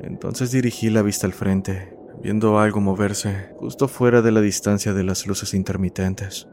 Entonces 0.00 0.50
dirigí 0.50 0.90
la 0.90 1.02
vista 1.02 1.26
al 1.26 1.32
frente, 1.32 1.96
viendo 2.20 2.58
algo 2.58 2.80
moverse 2.80 3.50
justo 3.56 3.86
fuera 3.86 4.22
de 4.22 4.32
la 4.32 4.40
distancia 4.40 4.92
de 4.92 5.04
las 5.04 5.26
luces 5.26 5.54
intermitentes. 5.54 6.48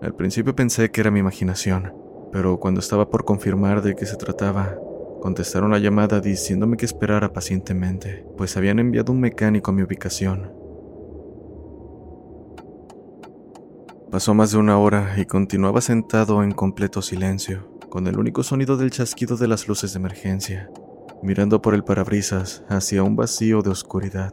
Al 0.00 0.14
principio 0.14 0.54
pensé 0.54 0.90
que 0.90 1.00
era 1.00 1.10
mi 1.10 1.18
imaginación, 1.18 1.92
pero 2.30 2.60
cuando 2.60 2.80
estaba 2.80 3.10
por 3.10 3.24
confirmar 3.24 3.82
de 3.82 3.96
qué 3.96 4.06
se 4.06 4.16
trataba, 4.16 4.76
contestaron 5.20 5.72
la 5.72 5.78
llamada 5.78 6.20
diciéndome 6.20 6.76
que 6.76 6.86
esperara 6.86 7.32
pacientemente, 7.32 8.24
pues 8.36 8.56
habían 8.56 8.78
enviado 8.78 9.12
un 9.12 9.20
mecánico 9.20 9.70
a 9.70 9.74
mi 9.74 9.82
ubicación. 9.82 10.57
Pasó 14.10 14.32
más 14.32 14.52
de 14.52 14.56
una 14.58 14.78
hora 14.78 15.16
y 15.18 15.26
continuaba 15.26 15.82
sentado 15.82 16.42
en 16.42 16.52
completo 16.52 17.02
silencio, 17.02 17.68
con 17.90 18.06
el 18.06 18.18
único 18.18 18.42
sonido 18.42 18.78
del 18.78 18.90
chasquido 18.90 19.36
de 19.36 19.48
las 19.48 19.68
luces 19.68 19.92
de 19.92 19.98
emergencia, 19.98 20.70
mirando 21.22 21.60
por 21.60 21.74
el 21.74 21.84
parabrisas 21.84 22.64
hacia 22.70 23.02
un 23.02 23.16
vacío 23.16 23.60
de 23.60 23.68
oscuridad, 23.68 24.32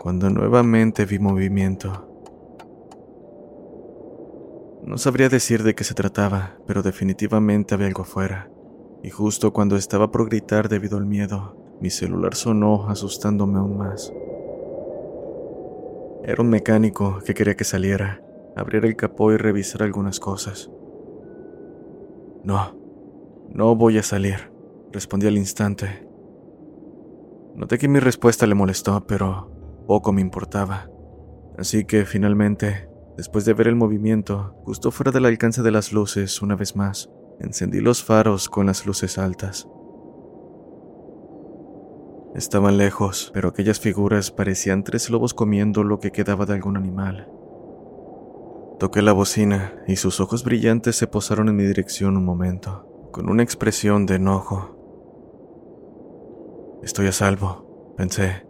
cuando 0.00 0.30
nuevamente 0.30 1.04
vi 1.04 1.18
movimiento. 1.18 2.08
No 4.82 4.96
sabría 4.96 5.28
decir 5.28 5.64
de 5.64 5.74
qué 5.74 5.84
se 5.84 5.92
trataba, 5.92 6.56
pero 6.66 6.82
definitivamente 6.82 7.74
había 7.74 7.88
algo 7.88 8.02
afuera. 8.02 8.50
Y 9.02 9.10
justo 9.10 9.52
cuando 9.52 9.76
estaba 9.76 10.10
por 10.10 10.30
gritar 10.30 10.70
debido 10.70 10.96
al 10.96 11.04
miedo, 11.04 11.58
mi 11.78 11.90
celular 11.90 12.34
sonó 12.34 12.88
asustándome 12.88 13.58
aún 13.58 13.76
más. 13.76 14.10
Era 16.24 16.42
un 16.42 16.48
mecánico 16.48 17.18
que 17.22 17.34
quería 17.34 17.54
que 17.54 17.64
saliera, 17.64 18.23
abriera 18.56 18.86
el 18.86 18.96
capó 18.96 19.32
y 19.32 19.36
revisara 19.36 19.84
algunas 19.84 20.20
cosas. 20.20 20.70
No, 22.42 22.76
no 23.48 23.74
voy 23.76 23.98
a 23.98 24.02
salir, 24.02 24.52
respondí 24.92 25.26
al 25.26 25.36
instante. 25.36 26.06
Noté 27.54 27.78
que 27.78 27.88
mi 27.88 28.00
respuesta 28.00 28.46
le 28.46 28.54
molestó, 28.54 29.06
pero 29.06 29.50
poco 29.86 30.12
me 30.12 30.20
importaba. 30.20 30.90
Así 31.56 31.84
que 31.84 32.04
finalmente 32.04 32.88
Después 33.16 33.44
de 33.44 33.54
ver 33.54 33.68
el 33.68 33.76
movimiento, 33.76 34.56
justo 34.64 34.90
fuera 34.90 35.12
del 35.12 35.26
alcance 35.26 35.62
de 35.62 35.70
las 35.70 35.92
luces, 35.92 36.42
una 36.42 36.56
vez 36.56 36.74
más, 36.74 37.10
encendí 37.38 37.80
los 37.80 38.02
faros 38.02 38.48
con 38.48 38.66
las 38.66 38.86
luces 38.86 39.18
altas. 39.18 39.68
Estaban 42.34 42.76
lejos, 42.76 43.30
pero 43.32 43.50
aquellas 43.50 43.78
figuras 43.78 44.32
parecían 44.32 44.82
tres 44.82 45.10
lobos 45.10 45.32
comiendo 45.32 45.84
lo 45.84 46.00
que 46.00 46.10
quedaba 46.10 46.44
de 46.44 46.54
algún 46.54 46.76
animal. 46.76 47.30
Toqué 48.78 49.02
la 49.02 49.12
bocina 49.12 49.72
y 49.86 49.96
sus 49.96 50.18
ojos 50.20 50.42
brillantes 50.42 50.96
se 50.96 51.06
posaron 51.06 51.48
en 51.48 51.56
mi 51.56 51.62
dirección 51.62 52.16
un 52.16 52.24
momento, 52.24 53.08
con 53.12 53.30
una 53.30 53.44
expresión 53.44 54.04
de 54.04 54.16
enojo. 54.16 54.76
Estoy 56.82 57.06
a 57.06 57.12
salvo, 57.12 57.94
pensé. 57.96 58.46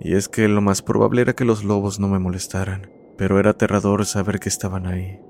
Y 0.00 0.14
es 0.14 0.28
que 0.28 0.48
lo 0.48 0.62
más 0.62 0.80
probable 0.80 1.20
era 1.20 1.34
que 1.34 1.44
los 1.44 1.64
lobos 1.64 2.00
no 2.00 2.08
me 2.08 2.18
molestaran, 2.18 2.90
pero 3.18 3.38
era 3.38 3.50
aterrador 3.50 4.06
saber 4.06 4.40
que 4.40 4.48
estaban 4.48 4.86
ahí. 4.86 5.20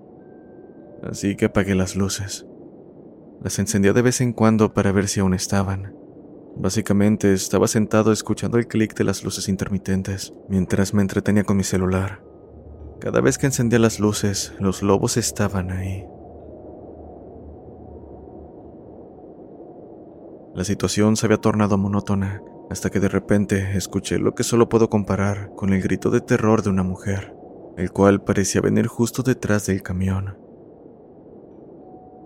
Así 1.03 1.35
que 1.35 1.47
apagué 1.47 1.75
las 1.75 1.97
luces. 1.97 2.47
Las 3.43 3.59
encendía 3.59 3.93
de 3.93 4.03
vez 4.03 4.21
en 4.21 4.33
cuando 4.33 4.73
para 4.73 4.93
ver 4.93 5.09
si 5.09 5.19
aún 5.19 5.35
estaban. 5.35 5.97
Básicamente 6.57 7.33
estaba 7.33 7.67
sentado 7.67 8.13
escuchando 8.13 8.57
el 8.57 8.69
clic 8.69 8.95
de 8.95 9.05
las 9.05 9.25
luces 9.25 9.49
intermitentes 9.49 10.33
mientras 10.49 10.95
me 10.95 11.03
entretenía 11.03 11.43
con 11.43 11.57
mi 11.57 11.65
celular. 11.65 12.23
Cada 13.03 13.21
vez 13.21 13.37
que 13.37 13.47
encendía 13.47 13.81
las 13.81 13.99
luces, 13.99 14.55
los 14.61 14.81
lobos 14.81 15.17
estaban 15.17 15.73
ahí. 15.73 16.07
La 20.55 20.63
situación 20.63 21.17
se 21.17 21.27
había 21.27 21.39
tornado 21.39 21.77
monótona 21.77 22.41
hasta 22.71 22.91
que 22.91 23.01
de 23.01 23.09
repente 23.09 23.77
escuché 23.77 24.21
lo 24.21 24.37
que 24.37 24.45
solo 24.45 24.69
puedo 24.69 24.89
comparar 24.89 25.51
con 25.57 25.73
el 25.73 25.83
grito 25.83 26.11
de 26.11 26.21
terror 26.21 26.63
de 26.63 26.71
una 26.71 26.85
mujer, 26.85 27.35
el 27.77 27.91
cual 27.91 28.23
parecía 28.23 28.61
venir 28.61 28.87
justo 28.87 29.25
detrás 29.25 29.67
del 29.67 29.83
camión. 29.83 30.39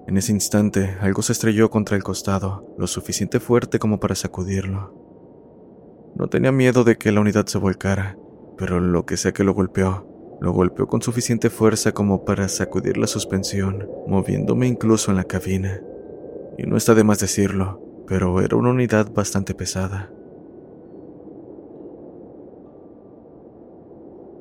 En 0.07 0.19
ese 0.19 0.33
instante, 0.33 0.99
algo 1.01 1.23
se 1.23 1.33
estrelló 1.33 1.71
contra 1.71 1.97
el 1.97 2.03
costado, 2.03 2.75
lo 2.77 2.87
suficiente 2.87 3.41
fuerte 3.41 3.79
como 3.79 3.99
para 3.99 4.15
sacudirlo. 4.15 4.93
No 6.17 6.29
tenía 6.29 6.53
miedo 6.53 6.85
de 6.85 6.99
que 6.99 7.13
la 7.13 7.23
unidad 7.23 7.47
se 7.47 7.57
volcara, 7.57 8.19
pero 8.59 8.79
lo 8.79 9.07
que 9.07 9.17
sea 9.17 9.33
que 9.33 9.43
lo 9.43 9.55
golpeó, 9.55 10.06
lo 10.41 10.53
golpeó 10.53 10.87
con 10.87 11.03
suficiente 11.03 11.51
fuerza 11.51 11.93
como 11.93 12.25
para 12.25 12.49
sacudir 12.49 12.97
la 12.97 13.07
suspensión, 13.07 13.89
moviéndome 14.07 14.67
incluso 14.67 15.11
en 15.11 15.17
la 15.17 15.25
cabina. 15.25 15.81
Y 16.59 16.65
no 16.65 16.77
está 16.77 16.95
de 16.95 17.05
más 17.05 17.19
decirlo, 17.19 17.81
pero 18.07 18.41
era 18.41 18.57
una 18.57 18.71
unidad 18.71 19.11
bastante 19.13 19.55
pesada. 19.55 20.11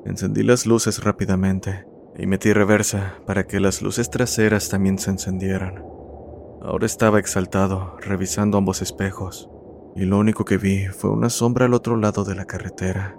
Encendí 0.04 0.42
las 0.42 0.66
luces 0.66 1.02
rápidamente 1.02 1.86
y 2.16 2.26
metí 2.26 2.52
reversa 2.52 3.14
para 3.26 3.46
que 3.46 3.60
las 3.60 3.82
luces 3.82 4.08
traseras 4.08 4.68
también 4.68 4.98
se 4.98 5.10
encendieran. 5.10 5.82
Ahora 6.62 6.86
estaba 6.86 7.18
exaltado, 7.18 7.96
revisando 8.00 8.58
ambos 8.58 8.82
espejos, 8.82 9.50
y 9.94 10.04
lo 10.04 10.18
único 10.18 10.44
que 10.44 10.58
vi 10.58 10.86
fue 10.86 11.10
una 11.10 11.30
sombra 11.30 11.66
al 11.66 11.74
otro 11.74 11.96
lado 11.96 12.24
de 12.24 12.34
la 12.34 12.44
carretera. 12.44 13.16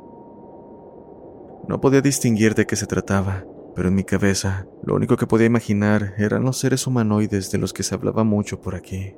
No 1.68 1.82
podía 1.82 2.02
distinguir 2.02 2.56
de 2.56 2.66
qué 2.66 2.76
se 2.76 2.86
trataba, 2.86 3.46
pero 3.76 3.90
en 3.90 3.96
mi 3.96 4.04
cabeza 4.04 4.68
lo 4.84 4.96
único 4.96 5.18
que 5.18 5.28
podía 5.28 5.48
imaginar 5.48 6.14
eran 6.18 6.44
los 6.44 6.58
seres 6.58 6.88
humanoides 6.88 7.52
de 7.52 7.58
los 7.58 7.74
que 7.74 7.84
se 7.84 7.96
hablaba 7.96 8.24
mucho 8.24 8.60
por 8.62 8.76
aquí. 8.76 9.16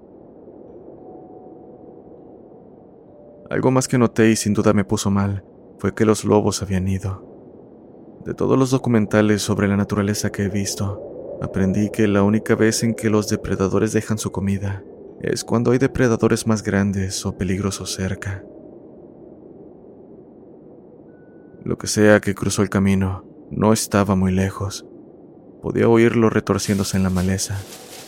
Algo 3.50 3.72
más 3.72 3.88
que 3.88 3.98
noté 3.98 4.30
y 4.30 4.36
sin 4.36 4.54
duda 4.54 4.74
me 4.74 4.86
puso 4.86 5.10
mal 5.10 5.44
fue 5.80 5.96
que 5.96 6.06
los 6.06 6.24
lobos 6.24 6.62
habían 6.62 6.88
ido. 6.88 8.22
De 8.26 8.34
todos 8.34 8.60
los 8.60 8.70
documentales 8.70 9.42
sobre 9.42 9.68
la 9.68 9.78
naturaleza 9.78 10.30
que 10.32 10.44
he 10.44 10.50
visto, 10.50 11.40
aprendí 11.42 11.90
que 11.90 12.08
la 12.08 12.22
única 12.22 12.54
vez 12.56 12.84
en 12.84 12.94
que 12.94 13.10
los 13.10 13.30
depredadores 13.30 13.94
dejan 13.94 14.18
su 14.18 14.32
comida 14.32 14.84
es 15.22 15.44
cuando 15.44 15.72
hay 15.72 15.78
depredadores 15.78 16.48
más 16.48 16.64
grandes 16.64 17.26
o 17.26 17.38
peligrosos 17.38 17.94
cerca. 17.94 18.44
Lo 21.70 21.78
que 21.78 21.86
sea 21.86 22.20
que 22.20 22.34
cruzó 22.34 22.64
el 22.64 22.72
camino 22.72 23.24
no 23.52 23.74
estaba 23.74 24.16
muy 24.16 24.32
lejos. 24.32 24.88
Podía 25.62 25.88
oírlo 25.88 26.32
retorciéndose 26.32 26.98
en 26.98 27.04
la 27.04 27.12
maleza, 27.12 27.60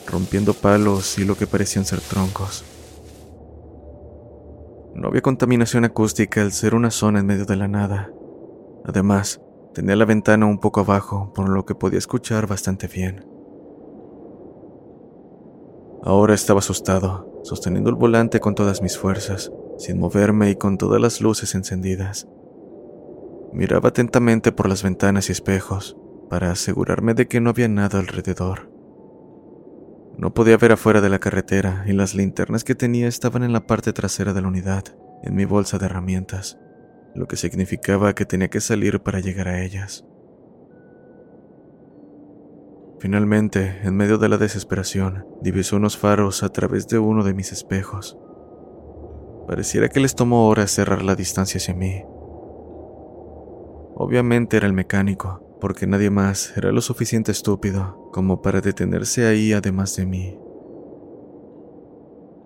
rompiendo 0.07 0.55
palos 0.55 1.19
y 1.19 1.25
lo 1.25 1.35
que 1.35 1.45
parecían 1.45 1.85
ser 1.85 2.01
troncos. 2.01 2.63
No 4.95 5.09
había 5.09 5.21
contaminación 5.21 5.85
acústica 5.85 6.41
al 6.41 6.53
ser 6.53 6.73
una 6.73 6.89
zona 6.89 7.19
en 7.19 7.27
medio 7.27 7.45
de 7.45 7.55
la 7.55 7.67
nada. 7.67 8.11
Además, 8.83 9.39
Tenía 9.75 9.95
la 9.95 10.05
ventana 10.05 10.47
un 10.47 10.57
poco 10.57 10.81
abajo, 10.81 11.31
por 11.33 11.47
lo 11.47 11.65
que 11.65 11.75
podía 11.75 11.99
escuchar 11.99 12.45
bastante 12.45 12.87
bien. 12.87 13.25
Ahora 16.03 16.33
estaba 16.33 16.59
asustado, 16.59 17.39
sosteniendo 17.43 17.89
el 17.89 17.95
volante 17.95 18.41
con 18.41 18.53
todas 18.53 18.81
mis 18.81 18.97
fuerzas, 18.97 19.49
sin 19.77 19.97
moverme 19.97 20.49
y 20.49 20.55
con 20.55 20.77
todas 20.77 20.99
las 20.99 21.21
luces 21.21 21.55
encendidas. 21.55 22.27
Miraba 23.53 23.89
atentamente 23.89 24.51
por 24.51 24.69
las 24.69 24.83
ventanas 24.83 25.29
y 25.29 25.31
espejos 25.31 25.97
para 26.29 26.51
asegurarme 26.51 27.13
de 27.13 27.27
que 27.27 27.41
no 27.41 27.49
había 27.49 27.67
nada 27.67 27.99
alrededor. 27.99 28.71
No 30.17 30.33
podía 30.33 30.57
ver 30.57 30.73
afuera 30.73 31.01
de 31.01 31.09
la 31.09 31.19
carretera 31.19 31.83
y 31.87 31.93
las 31.93 32.15
linternas 32.15 32.63
que 32.63 32.75
tenía 32.75 33.07
estaban 33.07 33.43
en 33.43 33.53
la 33.53 33.67
parte 33.67 33.93
trasera 33.93 34.33
de 34.33 34.41
la 34.41 34.47
unidad, 34.47 34.83
en 35.23 35.35
mi 35.35 35.45
bolsa 35.45 35.77
de 35.77 35.85
herramientas 35.85 36.57
lo 37.13 37.27
que 37.27 37.35
significaba 37.35 38.13
que 38.13 38.25
tenía 38.25 38.49
que 38.49 38.61
salir 38.61 39.01
para 39.01 39.19
llegar 39.19 39.47
a 39.47 39.61
ellas. 39.61 40.05
Finalmente, 42.99 43.79
en 43.83 43.95
medio 43.95 44.17
de 44.17 44.29
la 44.29 44.37
desesperación, 44.37 45.25
divisó 45.41 45.77
unos 45.77 45.97
faros 45.97 46.43
a 46.43 46.49
través 46.49 46.87
de 46.87 46.99
uno 46.99 47.23
de 47.23 47.33
mis 47.33 47.51
espejos. 47.51 48.17
Pareciera 49.47 49.89
que 49.89 49.99
les 49.99 50.15
tomó 50.15 50.47
horas 50.47 50.71
cerrar 50.71 51.01
la 51.01 51.15
distancia 51.15 51.57
hacia 51.57 51.73
mí. 51.73 52.03
Obviamente 54.03 54.57
era 54.57 54.65
el 54.65 54.73
mecánico, 54.73 55.59
porque 55.61 55.85
nadie 55.85 56.09
más 56.09 56.57
era 56.57 56.71
lo 56.71 56.81
suficiente 56.81 57.31
estúpido 57.31 58.09
como 58.11 58.41
para 58.41 58.59
detenerse 58.59 59.27
ahí 59.27 59.53
además 59.53 59.95
de 59.95 60.07
mí. 60.07 60.39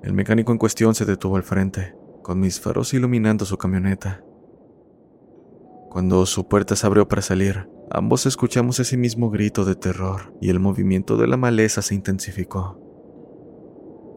El 0.03 0.11
mecánico 0.11 0.51
en 0.51 0.57
cuestión 0.57 0.95
se 0.95 1.05
detuvo 1.05 1.37
al 1.37 1.43
frente, 1.43 1.95
con 2.23 2.41
mis 2.41 2.59
faros 2.59 2.93
iluminando 2.93 3.45
su 3.45 3.57
camioneta. 3.57 4.21
Cuando 5.89 6.25
su 6.25 6.49
puerta 6.49 6.75
se 6.75 6.85
abrió 6.87 7.07
para 7.07 7.21
salir, 7.21 7.69
ambos 7.89 8.25
escuchamos 8.25 8.81
ese 8.81 8.97
mismo 8.97 9.29
grito 9.29 9.63
de 9.63 9.75
terror 9.75 10.35
y 10.41 10.49
el 10.49 10.59
movimiento 10.59 11.15
de 11.15 11.27
la 11.27 11.37
maleza 11.37 11.81
se 11.81 11.95
intensificó. 11.95 12.81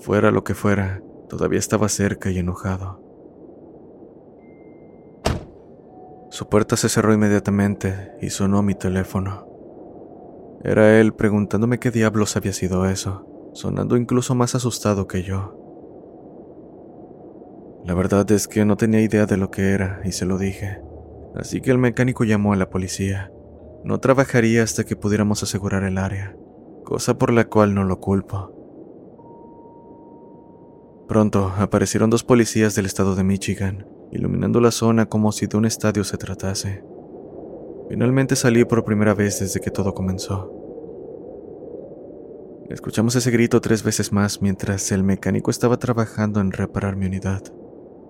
Fuera 0.00 0.32
lo 0.32 0.42
que 0.42 0.56
fuera, 0.56 1.04
todavía 1.28 1.60
estaba 1.60 1.88
cerca 1.88 2.32
y 2.32 2.38
enojado. 2.38 3.07
Su 6.38 6.48
puerta 6.48 6.76
se 6.76 6.88
cerró 6.88 7.12
inmediatamente 7.12 8.12
y 8.22 8.30
sonó 8.30 8.62
mi 8.62 8.76
teléfono. 8.76 9.48
Era 10.62 11.00
él 11.00 11.12
preguntándome 11.12 11.80
qué 11.80 11.90
diablos 11.90 12.36
había 12.36 12.52
sido 12.52 12.86
eso, 12.86 13.50
sonando 13.54 13.96
incluso 13.96 14.36
más 14.36 14.54
asustado 14.54 15.08
que 15.08 15.24
yo. 15.24 15.58
La 17.84 17.94
verdad 17.94 18.30
es 18.30 18.46
que 18.46 18.64
no 18.64 18.76
tenía 18.76 19.00
idea 19.00 19.26
de 19.26 19.36
lo 19.36 19.50
que 19.50 19.72
era 19.72 20.00
y 20.04 20.12
se 20.12 20.26
lo 20.26 20.38
dije 20.38 20.80
así 21.34 21.60
que 21.60 21.72
el 21.72 21.78
mecánico 21.78 22.22
llamó 22.22 22.52
a 22.52 22.56
la 22.56 22.70
policía. 22.70 23.32
No 23.82 23.98
trabajaría 23.98 24.62
hasta 24.62 24.84
que 24.84 24.94
pudiéramos 24.94 25.42
asegurar 25.42 25.82
el 25.82 25.98
área, 25.98 26.36
cosa 26.84 27.18
por 27.18 27.32
la 27.32 27.46
cual 27.46 27.74
no 27.74 27.82
lo 27.82 27.98
culpo. 27.98 28.54
Pronto 31.08 31.52
aparecieron 31.58 32.10
dos 32.10 32.22
policías 32.22 32.76
del 32.76 32.86
estado 32.86 33.16
de 33.16 33.24
Michigan, 33.24 33.88
iluminando 34.12 34.60
la 34.60 34.70
zona 34.70 35.06
como 35.06 35.32
si 35.32 35.46
de 35.46 35.56
un 35.56 35.64
estadio 35.64 36.04
se 36.04 36.16
tratase. 36.16 36.84
Finalmente 37.88 38.36
salí 38.36 38.64
por 38.64 38.84
primera 38.84 39.14
vez 39.14 39.40
desde 39.40 39.60
que 39.60 39.70
todo 39.70 39.94
comenzó. 39.94 40.52
Escuchamos 42.68 43.16
ese 43.16 43.30
grito 43.30 43.62
tres 43.62 43.82
veces 43.82 44.12
más 44.12 44.42
mientras 44.42 44.92
el 44.92 45.02
mecánico 45.02 45.50
estaba 45.50 45.78
trabajando 45.78 46.40
en 46.40 46.52
reparar 46.52 46.96
mi 46.96 47.06
unidad, 47.06 47.42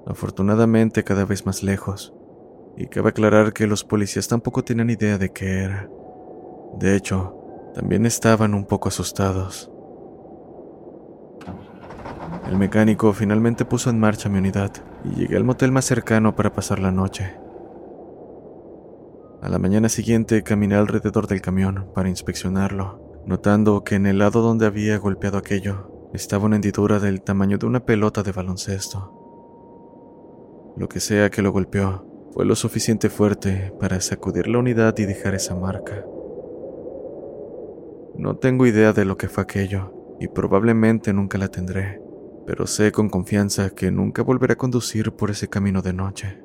afortunadamente 0.07 1.05
cada 1.05 1.25
vez 1.25 1.47
más 1.47 1.63
lejos, 1.63 2.13
y 2.77 2.89
cabe 2.89 3.11
aclarar 3.11 3.53
que 3.53 3.69
los 3.69 3.85
policías 3.85 4.27
tampoco 4.27 4.65
tenían 4.65 4.91
idea 4.91 5.17
de 5.17 5.31
qué 5.31 5.61
era. 5.61 5.89
De 6.81 6.97
hecho, 6.97 7.37
también 7.73 8.05
estaban 8.05 8.53
un 8.55 8.65
poco 8.65 8.89
asustados. 8.89 9.71
El 12.49 12.57
mecánico 12.57 13.13
finalmente 13.13 13.67
puso 13.67 13.91
en 13.91 14.01
marcha 14.01 14.31
mi 14.31 14.39
unidad 14.39 14.73
y 15.05 15.21
llegué 15.21 15.37
al 15.37 15.45
motel 15.45 15.71
más 15.71 15.85
cercano 15.85 16.35
para 16.35 16.53
pasar 16.53 16.79
la 16.79 16.91
noche. 16.91 17.35
A 19.43 19.51
la 19.51 19.59
mañana 19.59 19.91
siguiente 19.91 20.43
caminé 20.43 20.75
alrededor 20.75 21.27
del 21.27 21.43
camión 21.43 21.91
para 21.95 22.09
inspeccionarlo, 22.09 23.23
notando 23.27 23.85
que 23.85 23.97
en 23.97 24.07
el 24.07 24.19
lado 24.19 24.41
donde 24.41 24.65
había 24.65 24.97
golpeado 24.97 25.37
aquello 25.37 26.11
estaba 26.15 26.47
una 26.47 26.57
hendidura 26.57 26.99
del 26.99 27.21
tamaño 27.21 27.59
de 27.59 27.67
una 27.67 27.85
pelota 27.85 28.23
de 28.23 28.33
baloncesto. 28.33 29.15
Lo 30.79 30.89
que 30.89 31.01
sea 31.01 31.29
que 31.29 31.43
lo 31.43 31.53
golpeó, 31.53 32.07
fue 32.33 32.47
lo 32.47 32.57
suficiente 32.57 33.11
fuerte 33.11 33.75
para 33.79 34.01
sacudir 34.01 34.49
la 34.49 34.59
unidad 34.59 34.97
y 34.99 35.05
dejar 35.05 35.35
esa 35.35 35.55
marca. 35.55 36.05
No 38.17 38.37
tengo 38.37 38.67
idea 38.67 38.95
de 38.95 39.05
lo 39.05 39.19
que 39.19 39.29
fue 39.29 39.43
aquello, 39.43 39.93
y 40.19 40.29
probablemente 40.29 41.13
nunca 41.13 41.39
la 41.39 41.49
tendré, 41.49 42.01
pero 42.49 42.67
sé 42.67 42.93
con 42.93 43.11
confianza 43.11 43.75
que 43.75 43.91
nunca 43.91 44.23
volveré 44.23 44.55
a 44.55 44.57
conducir 44.57 45.13
por 45.13 45.31
ese 45.31 45.49
camino 45.49 45.83
de 45.83 45.93
noche. 45.93 46.39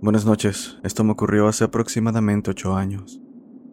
Buenas 0.00 0.26
noches, 0.26 0.78
esto 0.82 1.04
me 1.04 1.12
ocurrió 1.12 1.46
hace 1.46 1.62
aproximadamente 1.62 2.50
ocho 2.50 2.74
años. 2.74 3.20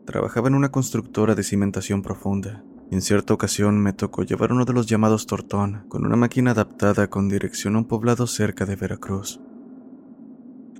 Trabajaba 0.05 0.47
en 0.47 0.55
una 0.55 0.71
constructora 0.71 1.35
de 1.35 1.43
cimentación 1.43 2.01
profunda. 2.01 2.63
En 2.89 3.01
cierta 3.01 3.33
ocasión 3.33 3.79
me 3.79 3.93
tocó 3.93 4.23
llevar 4.23 4.51
uno 4.51 4.65
de 4.65 4.73
los 4.73 4.87
llamados 4.87 5.27
Tortón 5.27 5.85
con 5.87 6.05
una 6.05 6.15
máquina 6.15 6.51
adaptada 6.51 7.09
con 7.09 7.29
dirección 7.29 7.75
a 7.75 7.79
un 7.79 7.85
poblado 7.85 8.27
cerca 8.27 8.65
de 8.65 8.75
Veracruz. 8.75 9.39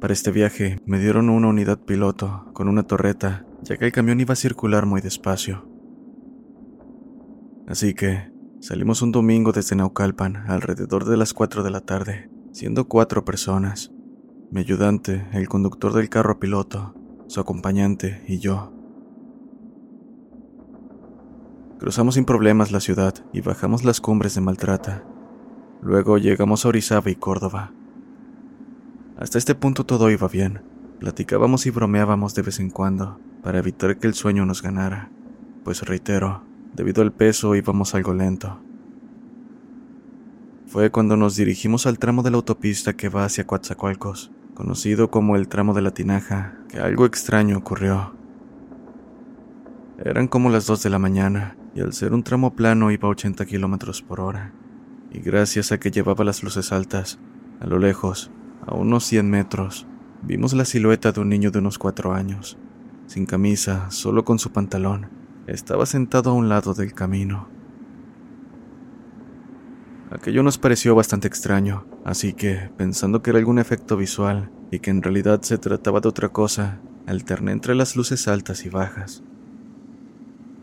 Para 0.01 0.13
este 0.13 0.31
viaje 0.31 0.79
me 0.85 0.99
dieron 0.99 1.29
una 1.29 1.47
unidad 1.47 1.79
piloto 1.79 2.49
con 2.53 2.67
una 2.67 2.83
torreta, 2.83 3.45
ya 3.61 3.77
que 3.77 3.85
el 3.85 3.91
camión 3.91 4.19
iba 4.19 4.33
a 4.33 4.35
circular 4.35 4.87
muy 4.87 4.99
despacio. 4.99 5.69
Así 7.67 7.93
que 7.93 8.31
salimos 8.59 9.03
un 9.03 9.11
domingo 9.11 9.51
desde 9.51 9.75
Naucalpan 9.75 10.49
alrededor 10.49 11.05
de 11.05 11.17
las 11.17 11.33
4 11.33 11.63
de 11.63 11.69
la 11.69 11.81
tarde, 11.81 12.29
siendo 12.51 12.87
cuatro 12.87 13.23
personas. 13.23 13.91
Mi 14.49 14.61
ayudante, 14.61 15.27
el 15.31 15.47
conductor 15.47 15.93
del 15.93 16.09
carro 16.09 16.39
piloto, 16.39 16.95
su 17.27 17.39
acompañante 17.39 18.25
y 18.27 18.39
yo. 18.39 18.80
Cruzamos 21.81 22.13
sin 22.13 22.25
problemas 22.25 22.71
la 22.71 22.79
ciudad 22.79 23.15
y 23.33 23.41
bajamos 23.41 23.83
las 23.83 24.01
cumbres 24.01 24.35
de 24.35 24.41
Maltrata. 24.41 25.03
Luego 25.81 26.19
llegamos 26.19 26.63
a 26.63 26.67
Orizaba 26.67 27.09
y 27.09 27.15
Córdoba. 27.15 27.71
Hasta 29.17 29.39
este 29.39 29.55
punto 29.55 29.83
todo 29.83 30.11
iba 30.11 30.27
bien. 30.27 30.61
Platicábamos 30.99 31.65
y 31.65 31.71
bromeábamos 31.71 32.35
de 32.35 32.43
vez 32.43 32.59
en 32.59 32.69
cuando, 32.69 33.19
para 33.41 33.57
evitar 33.57 33.97
que 33.97 34.05
el 34.05 34.13
sueño 34.13 34.45
nos 34.45 34.61
ganara. 34.61 35.09
Pues 35.63 35.81
reitero, 35.81 36.43
debido 36.75 37.01
al 37.01 37.13
peso 37.13 37.55
íbamos 37.55 37.95
algo 37.95 38.13
lento. 38.13 38.59
Fue 40.67 40.91
cuando 40.91 41.17
nos 41.17 41.35
dirigimos 41.35 41.87
al 41.87 41.97
tramo 41.97 42.21
de 42.21 42.29
la 42.29 42.37
autopista 42.37 42.93
que 42.93 43.09
va 43.09 43.25
hacia 43.25 43.47
Coatzacoalcos, 43.47 44.29
conocido 44.53 45.09
como 45.09 45.35
el 45.35 45.47
tramo 45.47 45.73
de 45.73 45.81
la 45.81 45.95
Tinaja, 45.95 46.59
que 46.69 46.77
algo 46.77 47.07
extraño 47.07 47.57
ocurrió. 47.57 48.13
Eran 49.97 50.27
como 50.27 50.51
las 50.51 50.67
2 50.67 50.83
de 50.83 50.89
la 50.91 50.99
mañana, 50.99 51.55
y 51.73 51.81
al 51.81 51.93
ser 51.93 52.13
un 52.13 52.23
tramo 52.23 52.55
plano 52.55 52.91
iba 52.91 53.07
a 53.07 53.11
80 53.11 53.45
kilómetros 53.45 54.01
por 54.01 54.19
hora. 54.19 54.53
Y 55.11 55.19
gracias 55.19 55.71
a 55.71 55.79
que 55.79 55.91
llevaba 55.91 56.23
las 56.23 56.43
luces 56.43 56.71
altas, 56.71 57.19
a 57.59 57.67
lo 57.67 57.79
lejos 57.79 58.31
a 58.65 58.75
unos 58.75 59.03
100 59.05 59.29
metros, 59.29 59.87
vimos 60.21 60.53
la 60.53 60.65
silueta 60.65 61.11
de 61.11 61.19
un 61.21 61.29
niño 61.29 61.51
de 61.51 61.59
unos 61.59 61.77
cuatro 61.77 62.13
años, 62.13 62.57
sin 63.07 63.25
camisa, 63.25 63.89
solo 63.91 64.23
con 64.23 64.39
su 64.39 64.51
pantalón. 64.51 65.09
Estaba 65.47 65.85
sentado 65.85 66.29
a 66.29 66.33
un 66.33 66.47
lado 66.47 66.73
del 66.73 66.93
camino. 66.93 67.49
Aquello 70.11 70.43
nos 70.43 70.57
pareció 70.57 70.93
bastante 70.93 71.27
extraño, 71.27 71.85
así 72.05 72.33
que, 72.33 72.69
pensando 72.77 73.21
que 73.21 73.31
era 73.31 73.39
algún 73.39 73.59
efecto 73.59 73.97
visual 73.97 74.51
y 74.69 74.79
que 74.79 74.91
en 74.91 75.01
realidad 75.01 75.41
se 75.41 75.57
trataba 75.57 76.01
de 76.01 76.09
otra 76.09 76.29
cosa, 76.29 76.79
alterné 77.07 77.53
entre 77.53 77.75
las 77.75 77.95
luces 77.95 78.27
altas 78.27 78.65
y 78.65 78.69
bajas. 78.69 79.23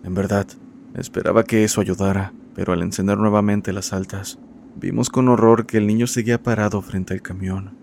En 0.04 0.14
verdad, 0.14 0.46
esperaba 0.94 1.44
que 1.44 1.64
eso 1.64 1.80
ayudara, 1.80 2.32
pero 2.54 2.72
al 2.72 2.82
encender 2.82 3.18
nuevamente 3.18 3.72
las 3.72 3.92
altas, 3.92 4.38
vimos 4.76 5.10
con 5.10 5.28
horror 5.28 5.66
que 5.66 5.78
el 5.78 5.86
niño 5.86 6.06
seguía 6.06 6.42
parado 6.42 6.82
frente 6.82 7.14
al 7.14 7.22
camión 7.22 7.78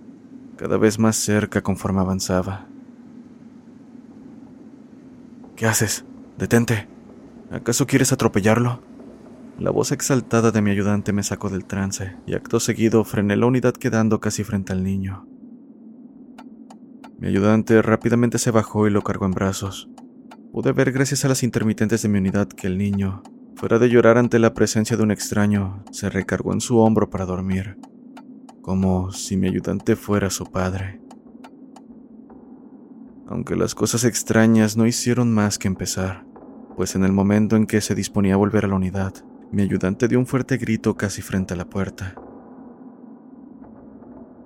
cada 0.56 0.78
vez 0.78 1.00
más 1.00 1.16
cerca 1.16 1.62
conforme 1.62 2.02
avanzaba. 2.02 2.68
¿Qué 5.56 5.66
haces? 5.66 6.06
Detente. 6.38 6.88
¿Acaso 7.52 7.88
quieres 7.88 8.12
atropellarlo? 8.12 8.82
La 9.60 9.72
voz 9.72 9.92
exaltada 9.92 10.52
de 10.52 10.62
mi 10.62 10.72
ayudante 10.72 11.14
me 11.14 11.24
sacó 11.24 11.50
del 11.50 11.66
trance 11.66 12.16
y 12.26 12.34
acto 12.34 12.60
seguido 12.60 13.04
frené 13.06 13.38
la 13.38 13.46
unidad 13.46 13.74
quedando 13.74 14.20
casi 14.20 14.44
frente 14.44 14.74
al 14.74 14.84
niño. 14.84 15.28
Mi 17.20 17.28
ayudante 17.28 17.82
rápidamente 17.82 18.38
se 18.38 18.52
bajó 18.52 18.88
y 18.88 18.90
lo 18.90 19.02
cargó 19.02 19.26
en 19.26 19.32
brazos. 19.32 19.90
Pude 20.56 20.72
ver 20.72 20.94
gracias 20.94 21.26
a 21.26 21.28
las 21.28 21.44
intermitentes 21.44 22.02
de 22.02 22.08
mi 22.08 22.18
unidad 22.18 22.48
que 22.48 22.68
el 22.68 22.78
niño, 22.78 23.24
fuera 23.58 23.78
de 23.78 23.90
llorar 23.90 24.18
ante 24.18 24.40
la 24.40 24.54
presencia 24.54 24.96
de 24.96 25.04
un 25.04 25.12
extraño, 25.12 25.84
se 25.92 26.10
recargó 26.10 26.54
en 26.54 26.62
su 26.62 26.78
hombro 26.78 27.10
para 27.10 27.26
dormir 27.26 27.78
como 28.62 29.12
si 29.12 29.36
mi 29.36 29.50
ayudante 29.50 29.98
fuera 29.98 30.30
su 30.30 30.46
padre. 30.46 31.02
Aunque 33.28 33.58
las 33.58 33.76
cosas 33.76 34.06
extrañas 34.06 34.78
no 34.78 34.88
hicieron 34.88 35.34
más 35.34 35.60
que 35.60 35.68
empezar, 35.68 36.26
pues 36.78 36.96
en 36.96 37.04
el 37.04 37.12
momento 37.12 37.58
en 37.58 37.68
que 37.68 37.82
se 37.82 37.94
disponía 37.94 38.36
a 38.36 38.38
volver 38.38 38.64
a 38.64 38.70
la 38.70 38.76
unidad, 38.76 39.14
mi 39.52 39.62
ayudante 39.62 40.08
dio 40.08 40.20
un 40.20 40.26
fuerte 40.26 40.56
grito 40.56 40.96
casi 40.96 41.22
frente 41.22 41.54
a 41.54 41.58
la 41.58 41.66
puerta. 41.66 42.16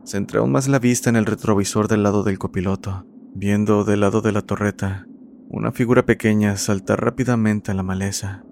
Centré 0.06 0.40
aún 0.40 0.52
más 0.52 0.68
la 0.68 0.80
vista 0.80 1.12
en 1.12 1.18
el 1.18 1.28
retrovisor 1.28 1.88
del 1.88 2.02
lado 2.02 2.24
del 2.24 2.40
copiloto, 2.40 3.06
viendo 3.36 3.84
del 3.84 4.00
lado 4.00 4.22
de 4.22 4.32
la 4.32 4.42
torreta 4.42 5.06
una 5.52 5.72
figura 5.72 6.06
pequeña 6.06 6.56
saltar 6.58 7.04
rápidamente 7.04 7.72
a 7.72 7.74
la 7.74 7.82
maleza. 7.82 8.44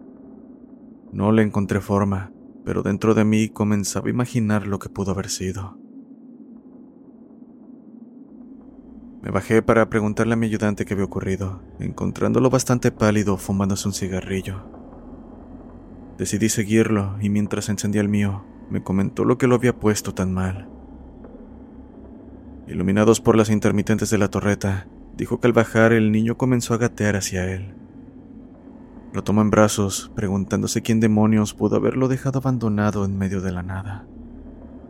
No 1.11 1.31
le 1.31 1.43
encontré 1.43 1.79
forma, 1.79 2.31
pero 2.65 2.81
dentro 2.81 3.13
de 3.13 3.23
mí 3.23 3.49
comenzaba 3.49 4.07
a 4.07 4.09
imaginar 4.09 4.65
lo 4.65 4.79
que 4.79 4.89
pudo 4.89 5.11
haber 5.11 5.29
sido. 5.29 5.77
Me 9.21 9.29
bajé 9.29 9.61
para 9.61 9.89
preguntarle 9.89 10.33
a 10.33 10.37
mi 10.37 10.47
ayudante 10.47 10.85
qué 10.85 10.95
había 10.95 11.05
ocurrido, 11.05 11.61
encontrándolo 11.79 12.49
bastante 12.49 12.91
pálido 12.91 13.37
fumándose 13.37 13.87
un 13.87 13.93
cigarrillo. 13.93 14.63
Decidí 16.17 16.49
seguirlo 16.49 17.17
y 17.21 17.29
mientras 17.29 17.69
encendía 17.69 18.01
el 18.01 18.09
mío, 18.09 18.43
me 18.71 18.81
comentó 18.81 19.23
lo 19.23 19.37
que 19.37 19.45
lo 19.45 19.53
había 19.53 19.77
puesto 19.77 20.15
tan 20.15 20.33
mal. 20.33 20.67
Iluminados 22.67 23.21
por 23.21 23.35
las 23.35 23.51
intermitentes 23.51 24.09
de 24.09 24.17
la 24.17 24.29
torreta, 24.29 24.87
dijo 25.17 25.39
que 25.39 25.47
al 25.47 25.53
bajar 25.53 25.93
el 25.93 26.11
niño 26.11 26.37
comenzó 26.37 26.73
a 26.73 26.77
gatear 26.77 27.15
hacia 27.15 27.51
él. 27.51 27.73
Lo 29.13 29.23
tomó 29.23 29.41
en 29.41 29.49
brazos, 29.49 30.11
preguntándose 30.15 30.83
quién 30.83 30.99
demonios 30.99 31.53
pudo 31.53 31.77
haberlo 31.77 32.07
dejado 32.07 32.39
abandonado 32.39 33.03
en 33.03 33.17
medio 33.17 33.41
de 33.41 33.51
la 33.51 33.63
nada. 33.63 34.05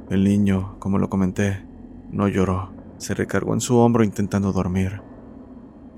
El 0.09 0.25
niño, 0.25 0.75
como 0.79 0.97
lo 0.97 1.09
comenté, 1.09 1.65
no 2.11 2.27
lloró, 2.27 2.73
se 2.97 3.13
recargó 3.13 3.53
en 3.53 3.61
su 3.61 3.77
hombro 3.77 4.03
intentando 4.03 4.51
dormir. 4.51 5.01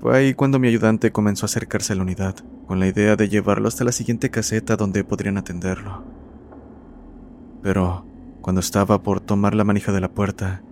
Fue 0.00 0.16
ahí 0.16 0.34
cuando 0.34 0.58
mi 0.58 0.68
ayudante 0.68 1.10
comenzó 1.10 1.44
a 1.44 1.48
acercarse 1.48 1.92
a 1.92 1.96
la 1.96 2.02
unidad, 2.02 2.36
con 2.66 2.78
la 2.78 2.86
idea 2.86 3.16
de 3.16 3.28
llevarlo 3.28 3.68
hasta 3.68 3.84
la 3.84 3.92
siguiente 3.92 4.30
caseta 4.30 4.76
donde 4.76 5.02
podrían 5.02 5.38
atenderlo. 5.38 6.04
Pero, 7.62 8.06
cuando 8.40 8.60
estaba 8.60 9.02
por 9.02 9.20
tomar 9.20 9.54
la 9.54 9.64
manija 9.64 9.92
de 9.92 10.00
la 10.00 10.12
puerta, 10.12 10.62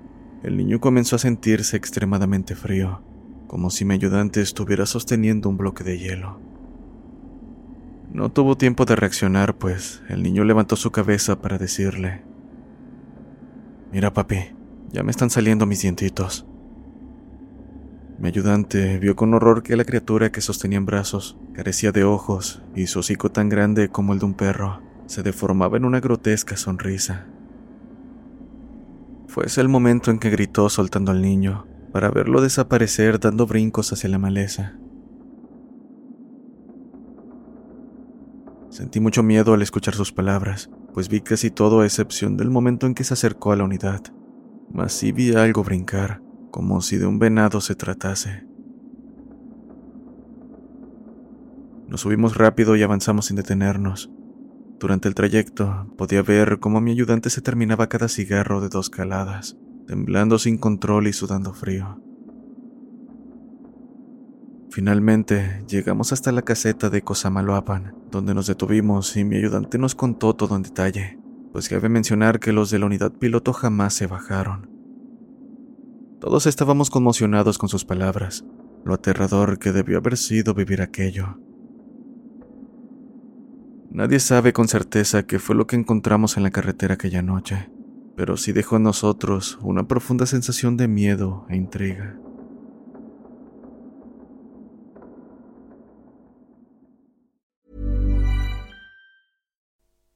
el 0.42 0.56
niño 0.56 0.80
comenzó 0.80 1.16
a 1.16 1.18
sentirse 1.18 1.76
extremadamente 1.76 2.54
frío, 2.54 3.02
como 3.48 3.70
si 3.70 3.86
mi 3.86 3.94
ayudante 3.94 4.42
estuviera 4.42 4.86
sosteniendo 4.86 5.48
un 5.48 5.56
bloque 5.56 5.82
de 5.82 5.98
hielo. 5.98 6.38
No 8.12 8.30
tuvo 8.30 8.56
tiempo 8.56 8.84
de 8.84 8.94
reaccionar, 8.94 9.56
pues 9.56 10.02
el 10.08 10.22
niño 10.22 10.44
levantó 10.44 10.76
su 10.76 10.92
cabeza 10.92 11.40
para 11.40 11.58
decirle, 11.58 12.22
Mira 13.90 14.12
papi, 14.12 14.54
ya 14.92 15.02
me 15.02 15.10
están 15.10 15.30
saliendo 15.30 15.64
mis 15.64 15.80
dientitos. 15.80 16.46
Mi 18.18 18.28
ayudante 18.28 18.98
vio 18.98 19.16
con 19.16 19.32
horror 19.32 19.62
que 19.62 19.76
la 19.76 19.84
criatura 19.84 20.30
que 20.30 20.42
sostenía 20.42 20.76
en 20.76 20.86
brazos 20.86 21.38
carecía 21.54 21.90
de 21.90 22.04
ojos 22.04 22.62
y 22.74 22.86
su 22.86 22.98
hocico 22.98 23.30
tan 23.30 23.48
grande 23.48 23.88
como 23.88 24.12
el 24.12 24.18
de 24.18 24.26
un 24.26 24.34
perro 24.34 24.82
se 25.06 25.22
deformaba 25.22 25.78
en 25.78 25.86
una 25.86 26.00
grotesca 26.00 26.56
sonrisa. 26.56 27.26
Fue 29.26 29.46
ese 29.46 29.62
el 29.62 29.68
momento 29.68 30.10
en 30.10 30.18
que 30.18 30.30
gritó 30.30 30.68
soltando 30.68 31.12
al 31.12 31.22
niño 31.22 31.66
para 31.92 32.10
verlo 32.10 32.40
desaparecer 32.40 33.18
dando 33.18 33.46
brincos 33.46 33.92
hacia 33.92 34.10
la 34.10 34.18
maleza. 34.18 34.78
Sentí 38.70 39.00
mucho 39.00 39.22
miedo 39.22 39.54
al 39.54 39.62
escuchar 39.62 39.94
sus 39.94 40.12
palabras, 40.12 40.70
pues 40.92 41.08
vi 41.08 41.20
casi 41.20 41.50
todo 41.50 41.80
a 41.80 41.84
excepción 41.84 42.36
del 42.36 42.50
momento 42.50 42.86
en 42.86 42.94
que 42.94 43.04
se 43.04 43.14
acercó 43.14 43.52
a 43.52 43.56
la 43.56 43.64
unidad. 43.64 44.02
Mas 44.72 44.92
sí 44.92 45.12
vi 45.12 45.34
algo 45.34 45.64
brincar, 45.64 46.22
como 46.50 46.80
si 46.82 46.98
de 46.98 47.06
un 47.06 47.18
venado 47.18 47.60
se 47.60 47.74
tratase. 47.74 48.46
Nos 51.88 52.02
subimos 52.02 52.36
rápido 52.36 52.76
y 52.76 52.82
avanzamos 52.82 53.26
sin 53.26 53.36
detenernos. 53.36 54.10
Durante 54.78 55.08
el 55.08 55.14
trayecto 55.14 55.92
podía 55.96 56.22
ver 56.22 56.60
cómo 56.60 56.80
mi 56.80 56.92
ayudante 56.92 57.30
se 57.30 57.40
terminaba 57.40 57.88
cada 57.88 58.08
cigarro 58.08 58.60
de 58.60 58.68
dos 58.68 58.90
caladas, 58.90 59.56
temblando 59.88 60.38
sin 60.38 60.58
control 60.58 61.06
y 61.06 61.14
sudando 61.14 61.54
frío. 61.54 61.98
Finalmente 64.70 65.64
llegamos 65.66 66.12
hasta 66.12 66.30
la 66.30 66.42
caseta 66.42 66.90
de 66.90 67.00
Cosamaloapan, 67.00 67.94
donde 68.10 68.34
nos 68.34 68.46
detuvimos 68.46 69.16
y 69.16 69.24
mi 69.24 69.36
ayudante 69.36 69.78
nos 69.78 69.94
contó 69.94 70.34
todo 70.34 70.56
en 70.56 70.62
detalle, 70.62 71.18
pues 71.52 71.70
cabe 71.70 71.88
mencionar 71.88 72.38
que 72.38 72.52
los 72.52 72.70
de 72.70 72.78
la 72.78 72.84
unidad 72.84 73.12
piloto 73.12 73.54
jamás 73.54 73.94
se 73.94 74.06
bajaron. 74.06 74.68
Todos 76.20 76.46
estábamos 76.46 76.90
conmocionados 76.90 77.56
con 77.56 77.70
sus 77.70 77.86
palabras, 77.86 78.44
lo 78.84 78.92
aterrador 78.92 79.58
que 79.58 79.72
debió 79.72 79.98
haber 79.98 80.18
sido 80.18 80.52
vivir 80.52 80.82
aquello. 80.82 81.38
Nadie 83.90 84.20
sabe 84.20 84.52
con 84.52 84.68
certeza 84.68 85.22
qué 85.22 85.38
fue 85.38 85.56
lo 85.56 85.66
que 85.66 85.76
encontramos 85.76 86.36
en 86.36 86.42
la 86.42 86.50
carretera 86.50 86.94
aquella 86.94 87.22
noche, 87.22 87.70
pero 88.18 88.36
sí 88.36 88.50
dejó 88.50 88.78
en 88.78 88.82
nosotros 88.82 89.60
una 89.62 89.86
profunda 89.86 90.26
sensación 90.26 90.76
de 90.76 90.88
miedo 90.88 91.46
e 91.48 91.54
intriga. 91.54 92.18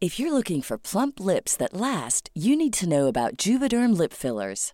If 0.00 0.18
you're 0.18 0.32
looking 0.32 0.62
for 0.62 0.76
plump 0.78 1.20
lips 1.20 1.56
that 1.58 1.74
last, 1.74 2.28
you 2.34 2.56
need 2.56 2.72
to 2.80 2.88
know 2.88 3.06
about 3.06 3.36
Juvederm 3.36 3.96
lip 3.96 4.12
fillers. 4.12 4.72